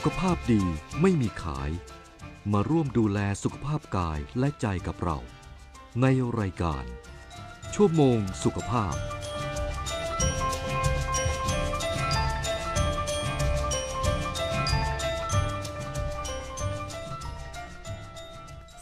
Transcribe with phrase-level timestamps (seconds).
[0.00, 0.62] สุขภาพดี
[1.00, 1.70] ไม่มีขาย
[2.52, 5.18] มาร่วมดูแลสุขภาพกายและใจกับเรา
[6.02, 6.06] ใน
[6.40, 6.84] รายการ
[7.74, 8.94] ชั่วโมงสุขภาพ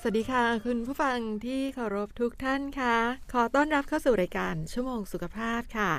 [0.01, 2.97] สวัสดีค่ะ คุณผู้ฟังที่เคารพทุกท่านค่ะ
[3.33, 5.93] ขอต้อนรับเข้าสู่รายการชั่วโมงสุขภาพค่ะ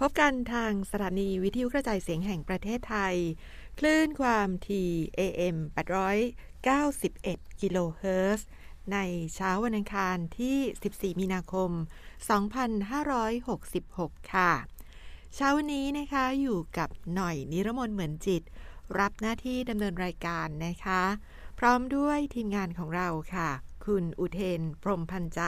[0.00, 3.16] พบกันทางสถานีวิทยุกระจายเสียงแห่งประเทศไทย
[3.78, 5.56] คลื่นความถี่ AM
[6.78, 8.46] 891 กิโลเฮิรตซ์
[8.92, 8.98] ใน
[9.34, 10.58] เช้าวันอังคารที่
[10.90, 11.70] 14 มีนาคม
[13.42, 14.52] 2566 ค่ะ
[15.34, 18.42] เช้าวันนี้นะคะอยู่กับหน่อยนิรมนเหมือนจิต
[18.98, 21.02] รับหน้าที่ดำเนินรายการนะคะ
[21.58, 23.50] พร้อมด้วยทีมงานของเราค่ะ
[23.86, 25.40] คุณอุเทน พรมพันใจ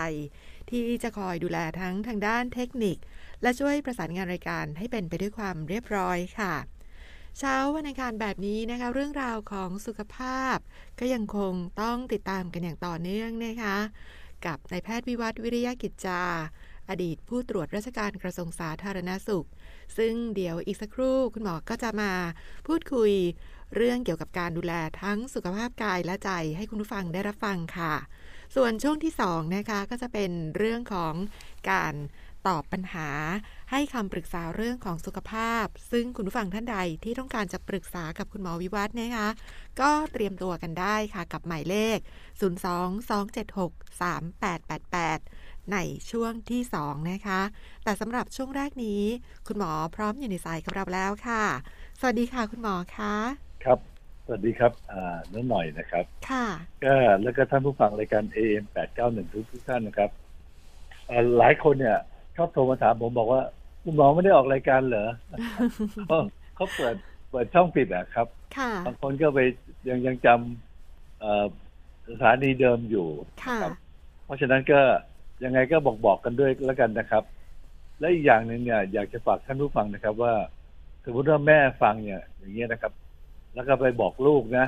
[0.71, 2.97] ที่จะคอยดูแลทั้งทางด้านเทคนิค
[3.43, 6.55] และช่วยประสานงานรายการให้เป็นไปด้วยความเรียบร้อยค่ะ
[7.39, 10.57] เช้าวันอังคารแบบนี้นะคะ เรื่องราวของสุขภาพ
[11.01, 13.77] ก็ยังคงต้องติดตามกันอย่างต่อเนื่องนะคะ
[14.47, 16.23] กับนายแพทย์วิวัฒวิริยกิจจา
[16.91, 19.47] อดีตผู้ตรวจราชการกระทรวงสาธารณสุข
[19.99, 22.13] ซึ่งเดี๋ยวอีกสักครู่คุณหมอก็จะมา
[22.67, 23.13] พูดคุย
[23.75, 27.95] เรื่องเกี่ยวกับการดูแลทั้งสุขภาพกายและใจให้คุณผู้ฟังได้รับฟังค่ะ
[28.55, 31.15] ส่วนช่วงที่2นะคะก็จะเป็นเรื่องของ
[31.71, 31.95] การ
[32.49, 33.09] ตอบปัญหา
[33.71, 39.29] ให้คำปรึกษาเรื่องของสุขภาพ ซึ่งคุณผู้ฟังท่านใดที่ต้องการจะปรึกษากับคุณหมอวิวัฒน์นะคะ
[39.81, 41.99] ก็เตรียมตัวกันได้ค่ะกับหมายเลข
[42.41, 45.21] 022763888
[45.73, 45.79] ใน
[46.11, 47.41] ช่วงที่ 2 นะคะ
[47.85, 49.03] แต่สำหรับช่วงแรกนี้
[49.47, 51.45] คุณหมอพร้อมอยู่ในสายกับเราแล้วค่ะ
[52.01, 53.15] สวัสดีค่ะคุณหมอคะ
[53.65, 53.79] ครับ
[54.25, 56.47] สวัสดีครับอ่าน้องหน่อยนะครับ ค่ะ
[56.85, 58.65] ก็แล้วก็ท่านผู้ฟังรายการ AM
[59.01, 60.11] 891ทุกทุกท่านนะครับ
[61.11, 61.99] อ่าหลายคนเนี่ย
[62.37, 63.43] ชอบโทรมาถามผมบอกว่า
[63.83, 65.09] คุณหมอไม่ได้ออกรายการเหรอ
[66.07, 66.19] เขา
[66.55, 66.95] เขาเปิด
[67.31, 68.27] เปิดช่องปิดอะครับ
[68.57, 69.39] ค่ะบางคนก็ไป
[69.89, 71.45] ยังยังจำเอ่อ
[72.11, 73.07] สถานีเดิมอยู่
[73.45, 73.73] ค่ะครับ
[74.25, 74.81] เพราะฉะนั้นก็
[75.45, 77.25] ยังไงก็บอกบอกกันด้วยแล้วกันนะครับ
[77.99, 80.35] และอีกอย่างหนึ่งเนี่ยอยากจะฝากท่านผู้ฟังนะครับ ว่า
[81.05, 82.93] สมมติว่าแม่ฟังเนี่ย อย่างเงี้ยนะครับ
[83.55, 84.67] แล้วก็ไปบอกลูกนะ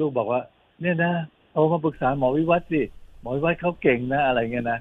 [0.00, 0.40] ลูกบอกว่า
[0.80, 1.12] เนี่ยนะ
[1.52, 2.82] โทรมาปรึกษาหมอวิวัฒน์สิ
[3.20, 4.78] หมอวิวัฒน์เขาเก่งนะอะไรเงี้ยนะ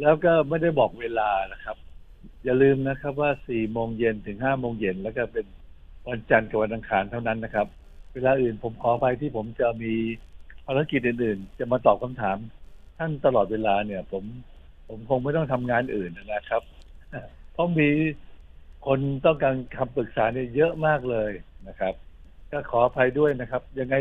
[0.00, 1.76] แล้วก็ไม่ได้บอกเวลานะครับ
[2.44, 5.46] อย่าลืมนะครับว่าสี่โมงเย็นถึงห้าโมงเย็นแล้วก็เป็น
[6.08, 7.66] วันจันทร์กับวันอังคารเท่านั้นนะครับ
[8.14, 9.94] เวลาอื่นผมขอไปที่ผมจะมี
[10.66, 12.36] ภารกิจอื่น ๆ จะมาตอบคำถาม
[12.98, 14.24] ท่านตลอดเวลาเนี่ย ผม
[14.88, 16.62] ผมคงไม่ต้องทำงานอื่นนะครับ
[17.52, 17.90] เพราะมี
[18.86, 21.30] คนต้องการคำปรึกษาเนี่ยเยอะมากเลย
[21.68, 21.94] นะครับ
[22.52, 23.94] ก็ขออภัยด้วยนะครับ ยังไง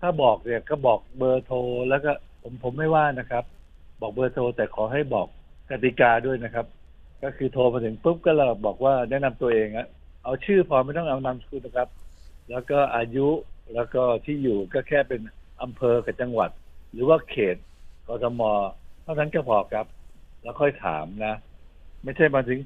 [0.00, 1.58] ถ้าบอกเนี่ยก็บอกเบอร์โทร
[1.88, 3.44] แล้วก็ผมผมไม่ว่านะครับ
[4.00, 5.26] บอกเบอร์โทรแต่ขอให้บอก
[5.70, 6.66] กติกาด้วยนะครับ
[7.22, 9.86] ก็คือโทรมาถึงปุ๊บก็เราบอกว่าแนะนำตัวเองอะ
[10.24, 11.88] เอาชื่อพอไม่ต้องเอานามสกุลนะครับ
[12.50, 13.28] แล้วก็อายุ
[13.74, 15.20] แล้วก็ที่อยู่ก็แค่เป็น
[15.62, 16.50] อำเภอกับจังหวัด
[16.92, 17.56] หรือว่าเขต
[18.06, 18.42] กทม
[19.02, 19.86] เท่านั้นก็พอครับ
[20.42, 21.34] แล้วค่อยถามนะ
[22.04, 22.58] ไม่ใช่มาถึง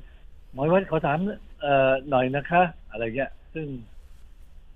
[0.53, 1.19] หมอวัดขอถาม
[1.61, 3.67] เอ่อหน่อยนะคะ อะไรเงี้ย ซึ่ง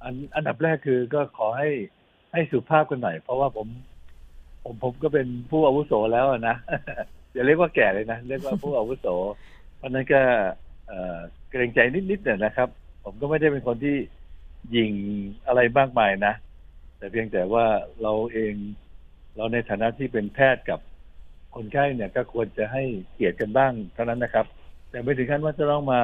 [0.03, 1.69] อันอันดับแรกคือก็ขอให้
[2.33, 3.67] ให้สุภาพกันหน่อย เพราะว่าผม
[4.69, 6.57] ผมผมก็เป็นผู้อาวุโสแล้วนะ
[7.33, 9.07] อย่าเรียกว่าแก่เลยนะเรียกว่าผู้อาวุโส
[9.77, 10.21] เพราะนั้นก็
[11.51, 11.79] เกรงใจ
[12.11, 12.69] นิดๆเนี่ยนะครับ
[13.05, 13.97] ผมก็ไม่ได้เป็นคนที่
[14.77, 14.93] ยิง
[15.47, 16.35] อะไรมากมายนะ
[16.99, 17.65] แต่เพียงแต่ว่า
[18.03, 18.55] เราเอง
[19.37, 20.81] เราในฐานะที่เป็นแพทย์กับ
[21.55, 24.47] คนไข้เนี่ยก็ควรจะให้เกียรติกันบ้างเท่านั้นนะครับ
[24.91, 26.01] แต่ไม่ถึงขั้นว่าจะต้องมา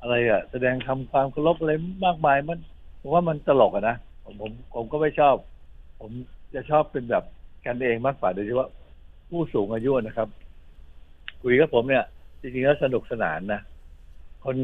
[0.00, 1.72] อะไรอะแสดงคำความเคารพอะไร
[2.04, 2.58] มากมายมัน
[3.00, 5.36] ผมว่ามันตลกอะนะผมผมผมก็ไม่ชอบ
[6.00, 6.10] ผม
[6.54, 7.24] จะชอบเป็นแบบ
[7.66, 8.70] กันเองมากกว่าโดยเฉพาะ
[9.30, 10.28] ผู้สูงอายุนะครับ
[11.42, 12.04] คุยกับผมเนี่ย
[12.40, 13.60] จริงๆแล้วสนุกสนานนะ
[14.44, 14.56] คน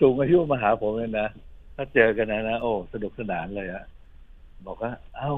[0.00, 1.28] สูงอายุมาหาผมเนี่ยนะ
[1.76, 3.84] ถ้าเจอกันนะนะโอ้สนุกสนานเลยอะ
[4.66, 5.32] บอกว่า เอ้า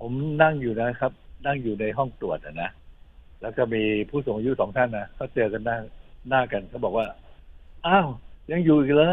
[0.00, 1.12] ผมนั่งอยู่นะครับ
[1.46, 2.70] นั่งอยู่ในห้องตรวจอะนะ
[3.40, 5.78] แล้วก็มีผู้สูงอายุสองท่านนะเขาเจอกันหน้า
[6.28, 7.06] หน้ากันเขาบอกว่า
[7.86, 8.06] อ้าว
[8.50, 9.12] ยังอยู่อีกเหรอ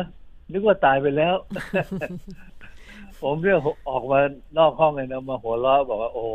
[0.51, 1.35] นึกว่าตายไปแล้ว
[3.21, 3.57] ผมเนี่ย
[3.89, 4.19] ออกมา
[4.57, 6.25] นอกห้องเลยนะมาหัวเราะบอกว่าโอ้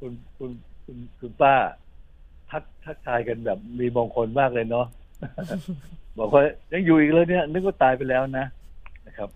[0.00, 0.50] คุณคุณ
[0.84, 1.54] คุณคุณป้า
[2.50, 4.86] ทักทักทายกันแบบมีมงคลมากเลยเนาะ
[6.18, 6.42] บอกว่า
[6.72, 8.46] ยังอยู่อีกเลยเนี่ย นึกว่าตายไปแล้วนะ
[9.06, 9.28] นะครับ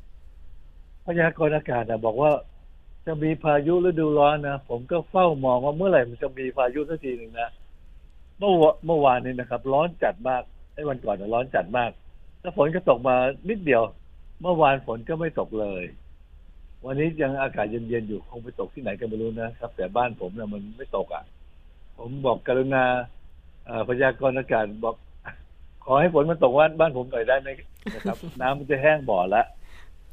[1.04, 2.30] พยากรณ์อากาศนะบอกว่า
[3.06, 7.48] จะมีพายุฤดูร้อนนะผมก็เฝ้ามองว่าเมื่อไหร่มันจะมีพายุสักทีหนึ่งนะ
[8.38, 8.52] เมื่อ
[8.86, 10.42] เมื่อวานนี้นะครับ ร้อนจัดมาก
[10.74, 11.90] ไอ้วันก่อนนะร้อนจัดมาก
[12.40, 13.16] แล้วฝนก็ตกมา
[13.48, 13.82] นิดเดียว
[14.40, 15.84] เมื่อวานฝนก็ไม่ตกเลย
[16.86, 21.24] วันนี้ยังอากาศเย็นๆอยู่คงไปตกที่ไหนกันไม่รู้นะครับ แต่บ้านผมเนี่ยมันไม่ตกอะ
[21.98, 22.84] ผมบอกกรุณา
[23.88, 24.96] พยากรณ์อากาศบอก
[25.84, 27.48] ขอให้ฝนมันตกว่าบ้านผมหน่อยได้ไหม
[27.94, 29.46] นะครับ น้ำมันจะแห้งบ่อแล้ว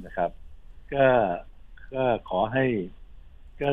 [0.05, 0.29] นะครับ
[0.93, 1.05] ก็
[1.93, 2.65] ก็ขอให้
[3.61, 3.67] ก็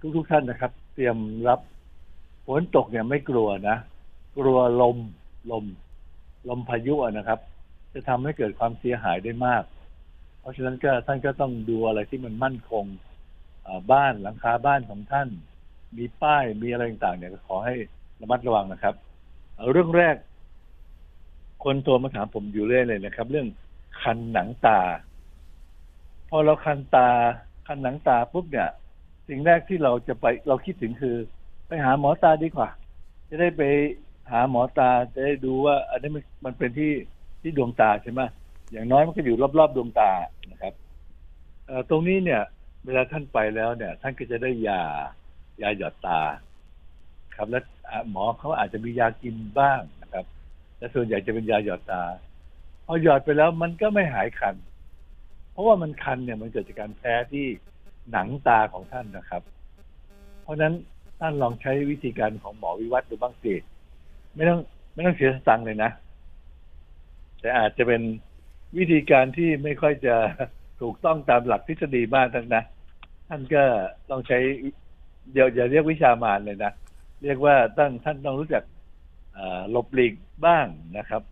[0.00, 1.16] ทุกทุกๆท่านนะครับ เตรียม
[1.48, 1.60] รับ
[2.46, 3.76] ฝนตกเนี่ยไม่กลัวนะ
[4.38, 4.96] กลัวลม
[5.50, 5.64] ลม
[6.48, 7.38] ลมพายุนะครับ
[7.92, 9.62] จะทำให้เกิดความเสียหายได้มาก
[10.40, 12.84] เพราะฉะนั้นก็ท่านก็ต้องดูอะไรที่มันมั่นคง
[13.92, 15.28] บ้านหลังคาบ้านของท่าน
[15.96, 17.74] มีป้ายมีอะไรต่างๆเนี่ยขอให้
[18.20, 18.94] ระมัดระวังนะครับ
[19.72, 20.16] เรื่องแรก
[21.64, 23.48] คนโทรมาถามผมอยู่เรื่อยเลยนะครับ เรื่อง
[24.02, 24.80] คันหนังตา
[26.28, 27.08] พอเราคันตา
[27.66, 28.70] คันหนังตาปุ๊บเนี่ย
[29.28, 31.16] สิ่งแรกที่เราจะไปเราคิดถึงคือ
[31.66, 32.68] ไปหาหมอตาดีกว่า
[33.28, 33.62] จะได้ไป
[34.30, 36.92] หาหมอตาจะได้ดูว่า อันนี้มันมันเป็นที่
[37.42, 38.20] ที่ดวงตาใช่ไหม
[38.72, 40.10] อย่างน้อยมันก็อยู่รอบๆดวงตา
[40.52, 40.74] นะครับ
[41.90, 42.42] ตรงนี้เนี่ย
[42.84, 44.82] เวลาท่านไปแล้วเนี่ย ท่านก็จะได้ยา
[45.62, 46.20] ยาหยอดตา
[47.36, 47.60] ครับ และ
[48.10, 50.24] หมอเขาอาจจะมียากินบ้างนะครับ
[50.76, 52.02] แต่ส่วนใหญ่จะเป็นยาหยอดตา
[52.86, 54.54] พอหยอดไปแล้วมันก็ไม่หายคัน
[55.52, 57.46] เพราะว่ามันคันเนี่ยมันเกิดจากการแพ้ที่
[58.12, 59.42] หนังตาของท่านนะครับ
[60.42, 60.74] เพราะฉะนั้น
[61.20, 63.54] ท่านลองใช้วิธีการของหมอวิวัฒน์ดูบ้างสิ
[64.34, 64.60] ไม่ต้อง
[64.94, 65.90] ไม่ต้องเสียสตังค์เลยนะ
[67.40, 68.02] แต่อาจจะเป็น
[68.78, 70.16] วิธีการที่ไม่ค่อยจะ
[70.80, 72.62] ถูกต้องตามหลักทฤษฎีมากทั้งนะ
[73.28, 73.62] ท่านก็
[74.10, 74.38] ต้องใช้
[75.32, 76.72] เดี๋ยวอย่าเรียกวิชามารเลยนะ
[77.22, 78.62] เรียกว่าท่านท่านต้องรู้จัก
[79.70, 80.14] หลบหลีก
[80.46, 80.66] บ้าง
[80.98, 81.22] นะครับ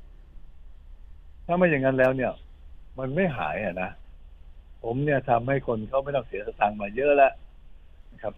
[1.46, 2.32] ถ้าไม่อย่างนั้นแล้วเนี่ย
[2.98, 3.90] มันไม่หายอะนะ
[4.84, 7.32] ผมเนี่ยทำให้คนเขาไม่ต้องเสียสตางค์มาเยอะแล้ว
[8.12, 8.34] นะครับ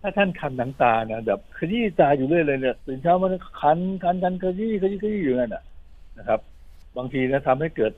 [0.00, 5.62] ถ้าท่านคันหนังตานะแบบขยี้ตาอยู่เรื่อยเลยเนี่ยตื่นเช้ามันคันคันคันขยี้ขยี้ขยี้อยู่นั่นน่ะ
[6.18, 6.40] นะครับ
[6.96, 7.92] บางทีนะทำให้เกิด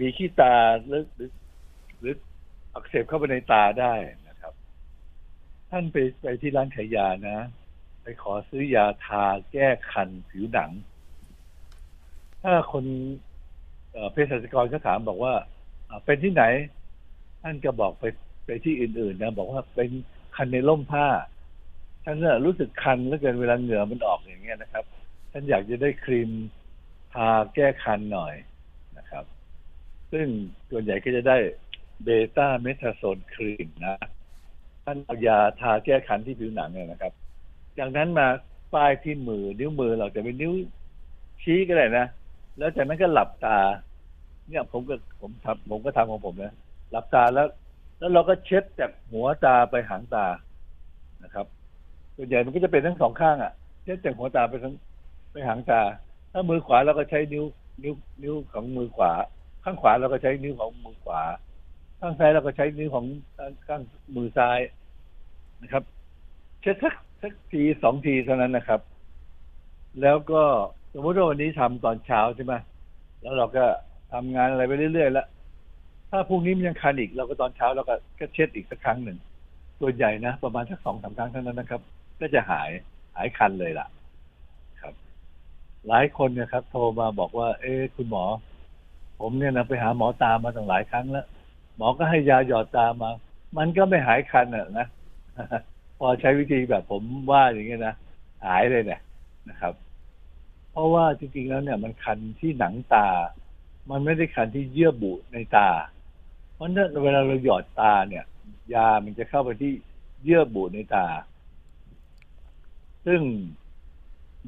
[0.00, 0.54] มีขี้ตา
[0.86, 1.30] หรือหรือ
[1.98, 2.14] หรือ
[2.74, 3.94] อักเสบเข้าไปในตาได้
[4.28, 4.52] นะครับ
[5.70, 7.38] ท่านไปไปที่ร้านขายยานะ
[8.02, 10.70] ไปขอซื้อยาทาแก้คันผิวหนัง
[12.42, 12.84] ถ้าคน
[14.12, 15.34] เภสัชกรก็ถามบอกว่า
[16.04, 16.44] เป็นที่ไหน
[17.42, 18.04] ท่านก็บอกไป
[18.46, 19.90] ไปที่อื่น ๆ นะ บอกว่าเป็น
[20.36, 21.06] คันในร่มผ้า
[22.04, 24.84] ท่านน่ะรู้สึกคันแล้วเกินเวลาเหงื่อมันออกอย่างเงี้ยนะครับ
[25.32, 26.30] ท่านอยากจะได้ครีม
[27.14, 28.34] ทาแก้คันหน่อย
[30.12, 30.26] ซึ่ง
[30.70, 31.38] ส่วนใหญ่ก็จะได้
[32.04, 33.96] เบต้าเมทาโซนครีมนะ
[34.84, 37.12] ท่านเอายาทาแก้คันที่ผิวหนังเนี่ยนะครับ
[37.78, 38.26] จากนั้นมา
[38.74, 40.52] ป้ายที่มือนิ้วมือเราจะเป็นนิ้ว
[41.42, 42.06] ชี้ก็ได้นะ
[42.58, 43.58] แล้วจากนั้นก็หลับตา
[44.48, 46.54] เนี่ยผมก็ผมทำผมก็ทำของผมนะ
[46.90, 47.46] หลับตาแล้ว
[47.98, 50.26] แล้วเราก็เช็ดจากหัวตาไปหางตา
[51.24, 51.46] นะครับ
[52.16, 53.52] ส่วนใหญ่มันก็จะเป็นทั้งสองข้างอะ่ะ
[53.84, 54.74] เช็ดจากหัวตาไปทั้ง
[55.32, 55.80] ไปหางตา
[56.32, 57.44] ถ้ามือขวาเราก็ใช้นิ้ว
[57.82, 59.12] นิ้วนิ้วของมือขวา
[59.64, 61.22] ข้างขวาเราก็ใช้นิ้วของมือขวา
[62.00, 63.06] ข้างซ้ายเราก็ใช้นิ้วของ
[63.66, 63.82] ข้าง
[64.16, 64.58] มือซ้าย
[65.62, 65.82] นะครับ
[66.60, 68.80] เช็ดสักสักทีสองทีเท่านั้นนะครับ
[70.02, 70.42] แล้วก็
[70.94, 72.54] สมมติว่าวันนี้ทำตอนเช้าใช่ไหม
[73.22, 73.64] แล้วเราก็
[74.12, 75.26] ทำงานอะไรไปเรื่อยๆแล้ว
[76.10, 79.18] ถ้าพรุ่งนี้มันยังคันอีกเราก็ตอนเช้าเราก็ก็เช็ดอีกสักครั้งหนึ่ง
[79.80, 81.80] ส่วนใหญ่นะประมาณสักสองสามครั้งเท่านั้นนะครับ
[82.20, 82.70] ก็จะหาย
[83.14, 83.86] หายคันเลยล่ะ
[84.80, 84.94] ครับ
[85.88, 88.24] หลายคนเนี่ยครับ โทรมาบอกว่า เอ๊คุณหมอ
[89.22, 91.26] ผมเนี่ยนะไปหาหมอตามาตั้งหลายครั้งแล้ว
[91.76, 93.10] หมอก็ให้ยาหยอดตามา
[93.58, 94.86] มันก็ไม่หายคันอะนะ
[95.98, 97.94] พอใช้วิธีแบบผมว่าอย่างเงี้ยนะ
[98.46, 99.00] หายเลยเนี่ย
[99.48, 99.74] นะครับ
[100.70, 103.08] เพราะว่าจริงๆแล้วเนี่ย มันคันที่หนังตา
[103.90, 105.68] มันไม่ได้คันที่เยื่อบุในตา
[106.54, 108.24] เพราะนั้นเวลาเราหยอดตาเนี่ย
[108.74, 109.72] ยามันจะเข้าไปที่
[110.22, 111.06] เยื่อบุในตา
[113.06, 113.20] ซึ่ง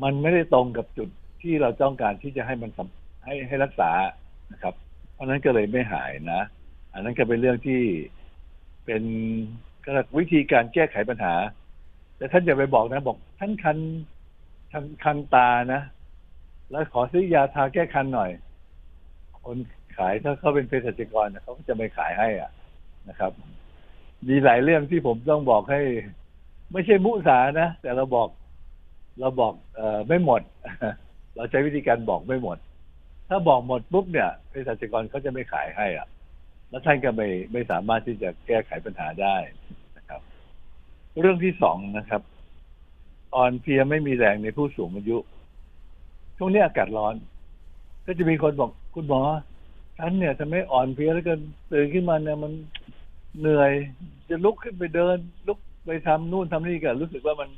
[0.02, 1.08] มันไม่ได้ตรงกับจุด
[1.42, 2.70] ที่เราต้องการที่จะให้มัน
[3.24, 3.90] ให้ให้รักษา
[4.52, 4.74] นะครับ
[5.12, 6.42] เพราะนั้นก็เลยไม่หายนะ
[6.92, 7.80] อันนั้นก็เป็นเรื่องที่
[8.84, 9.02] เป็น
[9.84, 11.34] ก็วิธีการแก้ไขปัญหา
[12.16, 13.78] แต่ท่านอย่าไปบอกนะ บอกท่านคัน
[14.72, 15.82] คันคันตานะ
[16.70, 18.30] แล้วขอซื้อยาทาแก้คันหน่อย
[19.44, 19.56] คน
[19.96, 22.50] ขายถ้าเขาเป็นเภสัชกรเขาจะไม่ขายให้อะ
[23.08, 23.32] นะครับ
[24.28, 25.80] มีหลายเรื่องที่ผมต้องบอกให้
[26.72, 28.28] ไม่ใช่มุสานะ แต่เราบอก
[29.20, 30.42] เราบอกเออไม่หมด
[31.36, 32.58] เราใช้วิธีการบอกไม่หมด
[33.28, 36.08] ถ้าบอกหมดปุ๊บเนี่ยเภสัชกรเขาจะไม่ขายให้อะ
[36.70, 39.36] แล้วท่านก็ไม่ไม่สามารถที่จะแก้ไขปัญหาได้
[39.96, 40.20] นะครับ
[41.20, 42.22] เรื่องที่สองนะครับ
[43.34, 45.18] อ่อนเพลียไม่มีแรงในผู้สูงอายุ
[46.36, 47.14] ช่วงนี้อากาศร้อน
[48.06, 49.22] ก็จะมีคนบอกคุณหมอ
[49.98, 51.34] ฉันเนี่ยทำไมอ่อนเพลียแล้วก็
[51.72, 52.52] ตื่นขึ้นมาเนี่ยมัน
[53.40, 53.72] เหนื่อย
[54.28, 55.16] จะลุกขึ้นไปเดิน
[55.48, 57.48] ลุกไปทำนู่นทำนี่ก็รู้สึกว่ามัน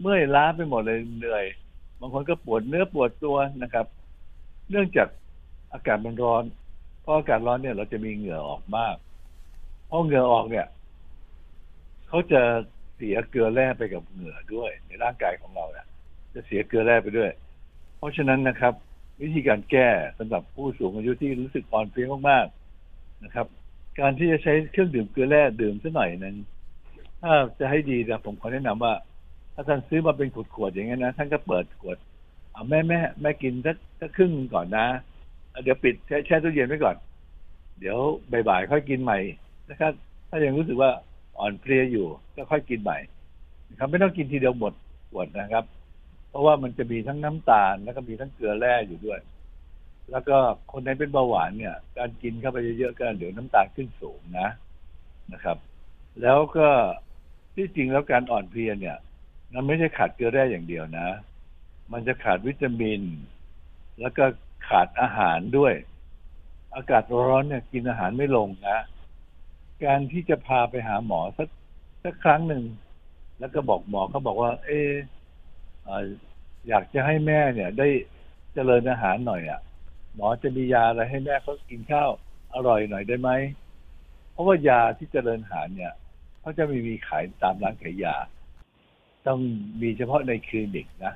[0.00, 1.44] เมื่อยล้าไปหมดเลยเหนื่อย
[2.00, 3.86] บางคนก็ปวดเนื้อปวดตัวนะครับ
[4.74, 5.08] เนื่องจาก
[5.72, 6.44] อากาศมันร้อน
[7.00, 8.96] เพออากาศร้อนเนี่ยเราจะมีเหงื่อออกมาก
[9.86, 10.66] เพอเหงื่อออกเนี่ย
[12.08, 12.42] เขาจะ
[12.96, 15.86] เสียเกลือแร่ไปกับเหงื่อด้วย ในร่างกายของเราเนี่ย
[16.34, 17.30] จะเสียเกลือแร่ไปด้วย
[17.96, 18.74] เพราะฉะนั้นนะครับ
[19.22, 19.88] วิธีการแก้
[20.18, 23.46] สำหรับผู้สูงอายุที่รู้สึกอ่อนเพลียมากๆนะครับ
[24.00, 26.36] การที่จะใช้เครื่องดื่มเกลือแร่ดื่มสักหน่อยหนึง
[27.22, 28.94] ถ้าจะให้ดีนะผมขอแนะนำว่า
[29.54, 31.96] ถ้าท่านซื้อมาเป็นขวดๆอย่างนี้นนะท่านก็เปิดขวด
[32.54, 34.86] เอาแม่แม่แม่กินสักสักครึ่งก่อนนะ
[35.50, 36.96] เเดี๋ยวปิดแช่แช่ตู้เย็นไว้ก่อน
[37.80, 37.98] เดี๋ยว
[38.48, 39.18] บ่ายๆค่อยกินใหม่
[39.70, 39.92] นะครับ
[40.28, 40.90] ถ้ายังรู้สึกว่า
[41.38, 42.06] อ่อนเพลียอยู่
[42.36, 42.98] ก็ค่อยกินใหม่
[43.70, 44.72] นะครับไม่ต้องกินทีเดียวหมด
[45.10, 45.64] ขวดนะครับ
[46.30, 49.20] เพราะว่ามันจะมีทั้งน้ำตาลแล้วก็มีทั้งเกลือแร่อยู่ด้วย
[50.10, 50.36] แล้วก็
[50.72, 54.48] คนไหนเป็นเบาหวานเนี่ย การกินเข้าไปเยอะๆก็เดี๋ยวน้ำตาลขึ้นสูงนะ
[55.32, 55.56] นะครับ
[56.22, 56.68] แล้วก็
[57.54, 58.96] ที่จริงแล้วการอ่อนเพลียเนี่ย
[59.54, 61.06] มันไม่ใช่ขาดเกลือแร่อย่างเดียวนะ
[61.92, 63.02] มันจะขาดวิตามิน
[64.00, 64.24] แล้วก็
[64.68, 65.74] ขาดอาหารด้วย
[66.74, 68.78] อากาศร้อนเนี่ยกินอาหารไม่ลงนะ
[69.84, 71.48] การที่จะพาไปหาหมอสัก
[72.04, 72.64] สักครั้งหนึ่ง
[73.38, 74.90] แล้วก็บอกหมอเขาบอกว่า เออ
[76.68, 77.88] อยากจะให้แม่เนี่ย ได้
[78.54, 79.60] เจริญอาหารหน่อยอะ่ะ
[80.14, 82.10] หมอจะมียาอะไรให้แม่เขากินข้าว
[82.54, 83.30] อร่อยหน่อยได้ไหม
[84.32, 85.92] เพราะว่ายาที่เจริญอาหารเนี่ย
[86.40, 88.16] เขาจะไม่มีขายตามร้านขายยา
[89.26, 89.38] ต้อง
[89.82, 91.14] มีเฉพาะในคลินิกนะ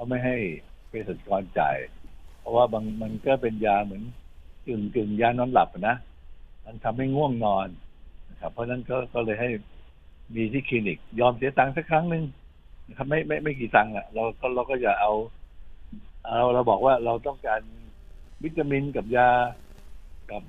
[0.00, 0.36] เขาไม่ให้
[0.88, 1.76] เภสัชกรจ่าย
[2.40, 4.02] เพราะว่าบางมันก็เป็นยาเหมือน
[4.66, 5.96] กึ่งกึ่งยานอนหลับนะ
[6.64, 7.68] มันทำให้ง่วงนอน
[8.30, 9.50] นะครับเพราะฉะนั้นก็ก็เลยให้
[10.34, 12.24] มีที่คลินิก ยอมเสียตังค์สักครั้งหนึ่ง
[12.88, 15.12] นะครับไม่ไม่ไม่กี่ตังค์อะเราก็เราก็อย่าเอา
[16.24, 17.60] เอาเราบอกว่าเราต้องการ
[18.44, 19.28] วิตามินกับยา
[20.30, 20.42] กับ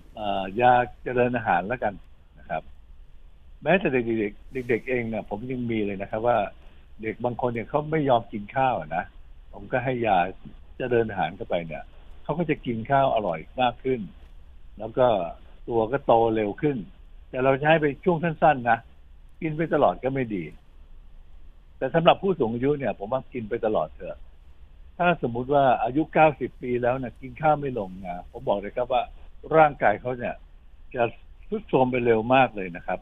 [0.62, 0.72] ยา
[1.04, 1.94] เจริญอาหารแล้วกัน
[2.40, 2.64] นะครับ
[3.64, 6.38] แม้แต่เด็กๆเด็กเองเนี่ยผมยังมีเลยนะครับ ว่า
[7.02, 9.06] เด็กบางคนเนี่ยเขาไม่ยอมกินข้าวนะ
[9.54, 11.84] ผมก็ให้ยาจะเจริญอาหารเข้าไปเนี่ย
[12.24, 14.02] เขาก็จะกินข้าวอร่อยมากขึ้น
[14.80, 15.08] แล้วก็
[15.68, 16.78] ตัวก็โตเร็วขึ้น
[17.30, 18.78] แต่เราใช้ไปช่วงสั้นๆนะ
[19.42, 20.44] กินไปตลอดก็ไม่ดี
[21.78, 24.18] แต่สำหรับผู้สูงอายุเนี่ย ผมว่ากินไปตลอดเถอะ
[24.98, 29.04] ถ้าสมมุติว่าอายุเก้าสิบปีแล้วเนี่ยกินข้าวไม่ลงนะผมบอกเลยครับว่า
[29.56, 30.36] ร่างกายเขาเนี่ย
[30.96, 31.04] จะ
[31.48, 33.00] ทรุดโทรมไปเร็วมากเลยนะครับ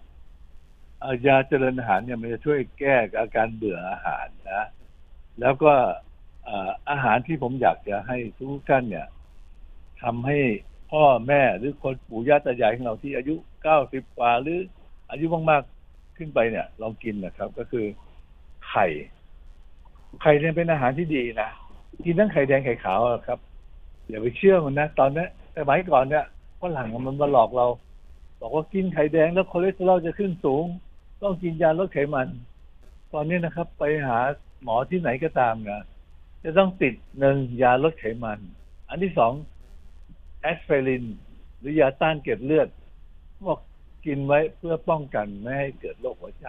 [1.28, 4.68] ยาเจริญอาหารเนี่ยมันจะช่วยแก้อาการเบื่ออาหารนะ
[5.42, 5.74] แล้วก็
[6.90, 9.08] อาหารที่ผมอยากจะให้ทุกท่านเนี่ย
[10.04, 10.38] ทำให้
[10.92, 14.60] พ่อแม่หรือคนปู่ย่าตายายของเราที่อายุเก้าสิบกว่าหรือ
[15.12, 17.86] อายุมากๆขึ้นไปเนี่ย ลองกินนะครับ ก็คือ
[18.70, 18.88] ไข่
[20.22, 21.50] ไข่เนี่ยเป็นอาหารที่ดีนะ
[22.06, 23.40] กินทั้งไข่แดงไข่ขาวครับ
[24.08, 26.26] อย่าไปเชื่อมันนะตอนนี้แต่สมัยก่อนเนี่ย
[26.62, 27.68] ฝรั่งมันมาหลอกเรา
[28.42, 30.66] บอกว่ากินไข่แดงแล้วคอเลสเตอรอลจะขึ้นสูง
[31.22, 32.28] ต้องกินยาลดไขมัน
[33.14, 34.18] ตอนนี้นะครับ ไปหา
[34.64, 35.84] หมอที่ไหนก็ตามนะ
[36.44, 38.40] จะต้องติดหนึ่งยาลดไขมัน
[38.90, 39.34] อันที่สอง
[40.42, 41.06] แอสไพริน
[41.60, 42.68] หรือยาต้านเกล็ดเลือด
[43.48, 43.60] บอก
[44.06, 46.48] กินไว้เพื่อป้องกันไม่ให้เกิดโรคหัวใจ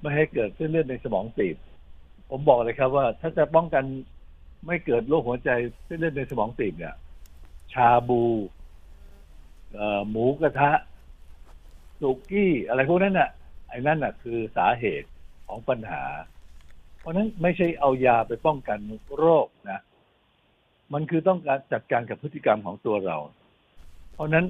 [0.00, 1.56] ไม่ให้เกิดเส้นเลือดในสมองตีบ
[2.30, 3.84] ผมบอกเลยครับว่า ถ้าจะป้องกัน
[4.66, 5.50] ไม่เกิดโรคหัวใจ
[5.84, 6.94] เส้นเลือดในสมองตีบเนี่ย
[7.72, 8.22] ชาบู
[10.08, 10.70] หมูกระทะ
[12.00, 13.30] สุกี้อะไรพวกนั้นน่ะ
[13.68, 15.08] ไอ้นั่นน่ะ คือสาเหตุ
[15.46, 16.02] ของปัญหา
[17.00, 18.78] เพราะนั้นไม่ใช่เอายาไปป้องกัน
[19.18, 19.80] โรคนะ
[20.92, 23.16] มันคือต้องการจัดการกับพฤติกรรมของตัวเรา
[24.12, 24.44] เพราะนั้น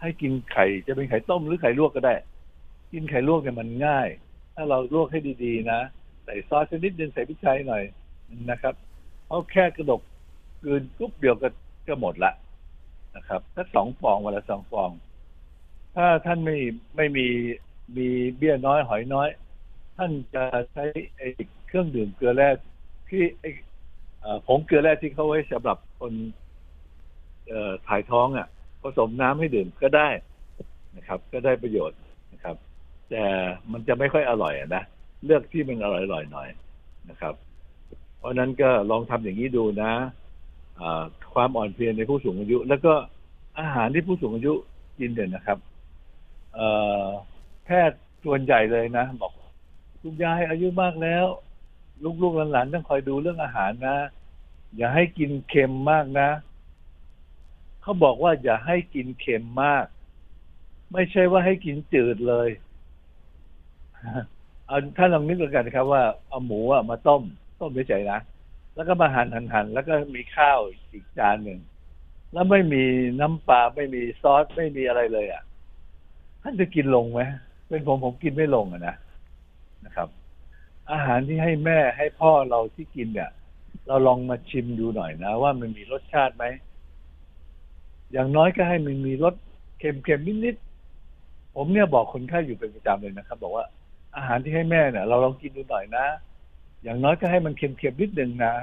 [0.00, 2.14] ให้กินไข่จะเป็นไข่ต้มหรือไข่ลวกก็ได้
[2.92, 4.08] กินไข่ลวกเนี่ยมันง่าย
[4.54, 5.80] ถ้าเราลวกให้ดีๆ นะ
[6.24, 7.82] ใส่ซอสชนิดนึงใส่พริกไทยหน่อย
[8.50, 8.74] นะครับ
[9.28, 10.00] เอาแค่กระดก
[10.64, 11.48] กืนกุ๊บเดียวก็
[11.88, 12.32] ก็หมดละ
[13.16, 14.90] นะครับถ้าสองฟองวันละสองฟอง
[15.96, 16.56] ถ้าท่านไม่
[16.96, 17.26] ไม่มี
[17.96, 19.28] มีเบี้ยน้อยหอยน้อย
[19.96, 20.84] ท่านจะใช้
[21.16, 21.28] ไอ้
[21.66, 22.48] เครื่องดื่มเกลือแร่
[23.08, 23.50] ที่ไอ้
[24.46, 26.12] ผงเกลือแร่ที่เขาไว้สำหรับคน
[27.88, 28.46] ถ่ายท้องอะ
[28.82, 30.08] ผสมน้ำให้ดื่มก็ได้
[30.96, 31.98] นะครับ ก็ได้ประโยชน์
[32.32, 32.56] นะครับ
[33.10, 33.24] แต่
[33.72, 34.82] มันจะไม่ค่อยอร่อยอะนะ
[35.24, 36.48] เลือกที่มันอร่อยๆหน่อย
[37.10, 37.34] นะครับ
[38.18, 39.92] เพราะนั้นก็ลองทำอย่างนี้ดูนะ
[41.34, 42.92] ความอ่อนเพลียในผู้สูงอายุ แล้วก็
[43.58, 44.52] อาหารที่ผู้สูงอายุ
[44.98, 45.58] กินเนี่ยนะครับ
[47.64, 49.32] แพทย์ส่วนใหญ่เลยนะ บอก
[50.00, 51.26] คุณยายอายุมากแล้ว
[52.22, 53.96] ลูกๆหลานๆต้องคอยดูเรื่องอาหารนะ
[54.76, 56.28] อย่าให้กินเค็มมากนะ
[57.82, 59.86] เขาบอกว่าอย่าให้กินเค็มมาก
[60.92, 62.48] ไม่ใช่ว่าให้กินจืดเลย
[64.66, 67.22] เอาถ้าลองนึกกันนะครับว่าเอาหมูอะมาต้ม
[67.60, 68.20] ต้มเฉยๆนะ
[68.74, 70.58] แล้วก็มาหั่นหั่นหั่นแล้วก็มีข้าว
[70.92, 71.60] อีกจานหนึ่ง
[72.32, 72.84] แล้วไม่มี
[73.20, 75.42] น้ำปลาไม่มีซอสไม่มีอะไรเลย อะ
[76.42, 77.20] ท่านจะกินลงไหม
[77.68, 78.94] เป็นผมผมกินไม่ลงอะนะ
[79.84, 80.08] นะครับ
[80.92, 83.30] อาหารที่ให้แม่ให้พ่อเราที่กินเนี่ย
[83.86, 86.44] เราลองมาชิมดูหน่อยนะ ว่ามันมีรสชาติไหม
[88.12, 89.34] อย่างน้อยก็ให้มันมีรส
[89.78, 93.66] เค็มๆนิดๆผมเนี่ยบอกคนไข้อยู่เป็นประจำเลยนะครับ บอกว่า
[94.16, 96.06] อาหารที่ให้แม่เนี่ย เราลองกินดูหน่อยนะ
[96.82, 98.54] อย่างน้อยก็ให้มันเค็มๆนิดหนึ่งนะ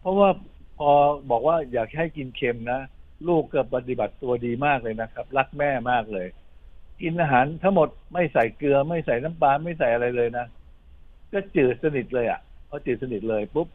[0.00, 0.28] เพราะว่า
[0.78, 0.90] พอ
[1.30, 2.80] บอกว่าอยากให้กินเค็มนะ
[3.28, 6.26] ลูกก็ปฏิบัติตัวดีมากเลยนะครับ รักแม่มากเลย
[7.00, 10.46] กินอาหารทั้งหมดไม่ใส่เกลือไม่ใส่น้ำปลาไม่ใส่อะไรเลยนะ
[11.32, 13.68] ก็จืดสนิทเลยอะพอจืดสนิทเลยปุ๊บ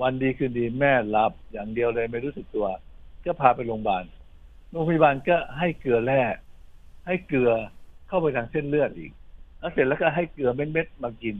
[0.00, 2.66] วันดีคืนดีแม่หลับอย่างเดียวเลยไม่รู้สึกตัว
[3.24, 4.04] ก็พาไปโรงพยาบาล
[4.70, 6.22] โรงพยาบาลก็ให้เกลือแร่
[7.06, 7.52] ให้เกลือ
[8.08, 9.12] เข้าไปทางเส้นเลือดอีก
[9.58, 11.36] แล้วเสร็จแล้วก็ให้เกลือเม็ดๆมากิน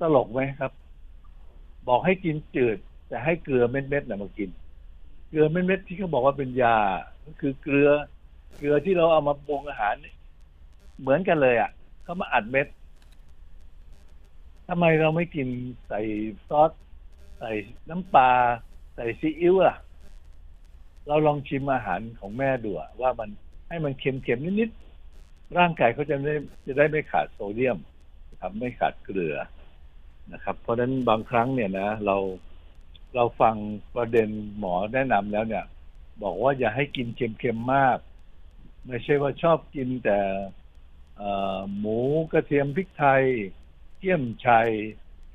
[0.00, 0.72] ตลกไหมครับ
[1.88, 4.50] บอกให้กินจืด แต่ให้เกลือเม็ดๆน่ะมากิน
[5.28, 6.78] เกลือเม็ดๆที่เขาบอกว่าเป็นยา
[7.26, 7.90] ก็คือเกลือ
[8.56, 9.94] เกลือที่เราเอามาปรุงอาหาร
[11.00, 11.70] เหมือนกันเลยอะ
[12.02, 12.66] เขามาอัดเม็ด
[14.68, 15.48] ทำไมเราไม่กิน
[15.88, 16.00] ใส่
[16.48, 16.70] ซอส
[17.38, 17.50] ใส่
[17.90, 18.30] น้ำปลา
[18.94, 19.76] ใส่ซีอิ๊วล่ะ
[21.06, 22.70] เราลองชิมอาหารของแม่ดู
[23.00, 23.30] ว่ามัน
[23.68, 26.34] ให้มันเค็มๆนิดๆร่างกายเขาจะได้
[26.66, 27.78] จะได้ไม่ขาดโซเดียม
[28.40, 29.36] ครับไม่ขาดเกลือ
[30.32, 32.16] นะครับ เพราะฉะนั้นบางครั้งเนี่ยนะ เรา
[33.14, 33.56] เราฟัง
[33.96, 35.64] ประเด็นหมอแนะนำแล้วเนี่ย
[36.22, 37.98] บอกว่าอย่าให้กินเค็มๆมาก
[38.86, 40.18] ไม่ใช่ว่าชอบกินแต่
[41.78, 41.98] หมู
[42.32, 43.24] กระเทียมพริกไทย
[43.98, 44.68] เกี๊ยมชัย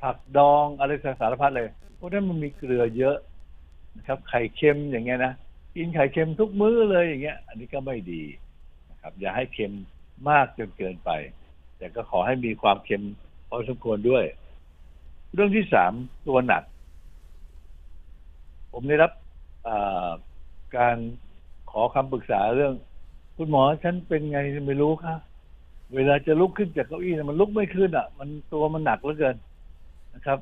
[0.01, 0.91] ผักดองอะไร
[1.21, 3.17] สารพัดเลยเพราะนั้นมันมีเกลือเยอะ
[3.97, 5.33] นะครับ ไข่เค็มอย่างเงี้ยนะ
[5.75, 8.23] กินไข่เค็มทุกมื้อเลยอย่างเงี้ย อันนี้ก็ไม่ดี
[8.89, 9.73] นะครับ อย่าให้เค็ม
[10.29, 11.09] มากจนเกินไป
[11.77, 13.03] แต่ก็ขอให้มีความเค็ม
[13.49, 14.25] พอสมควรด้วย
[15.33, 15.93] เรื่องที่สาม
[16.27, 16.63] ตัวหนัก
[18.71, 19.11] ผมได้รับ
[20.77, 20.97] การ
[21.71, 22.73] ขอคำปรึกษาเรื่อง
[23.37, 25.15] คุณหมอฉันเป็นไงไม่รู้ค่ะ
[25.95, 29.35] เวลาจะลุกขึ้นจากเก้าอี้น่ะมันลุกไม่ขึ้นอะ มันตัวมันหนักเหลือเกิน
[30.15, 30.39] นะครับ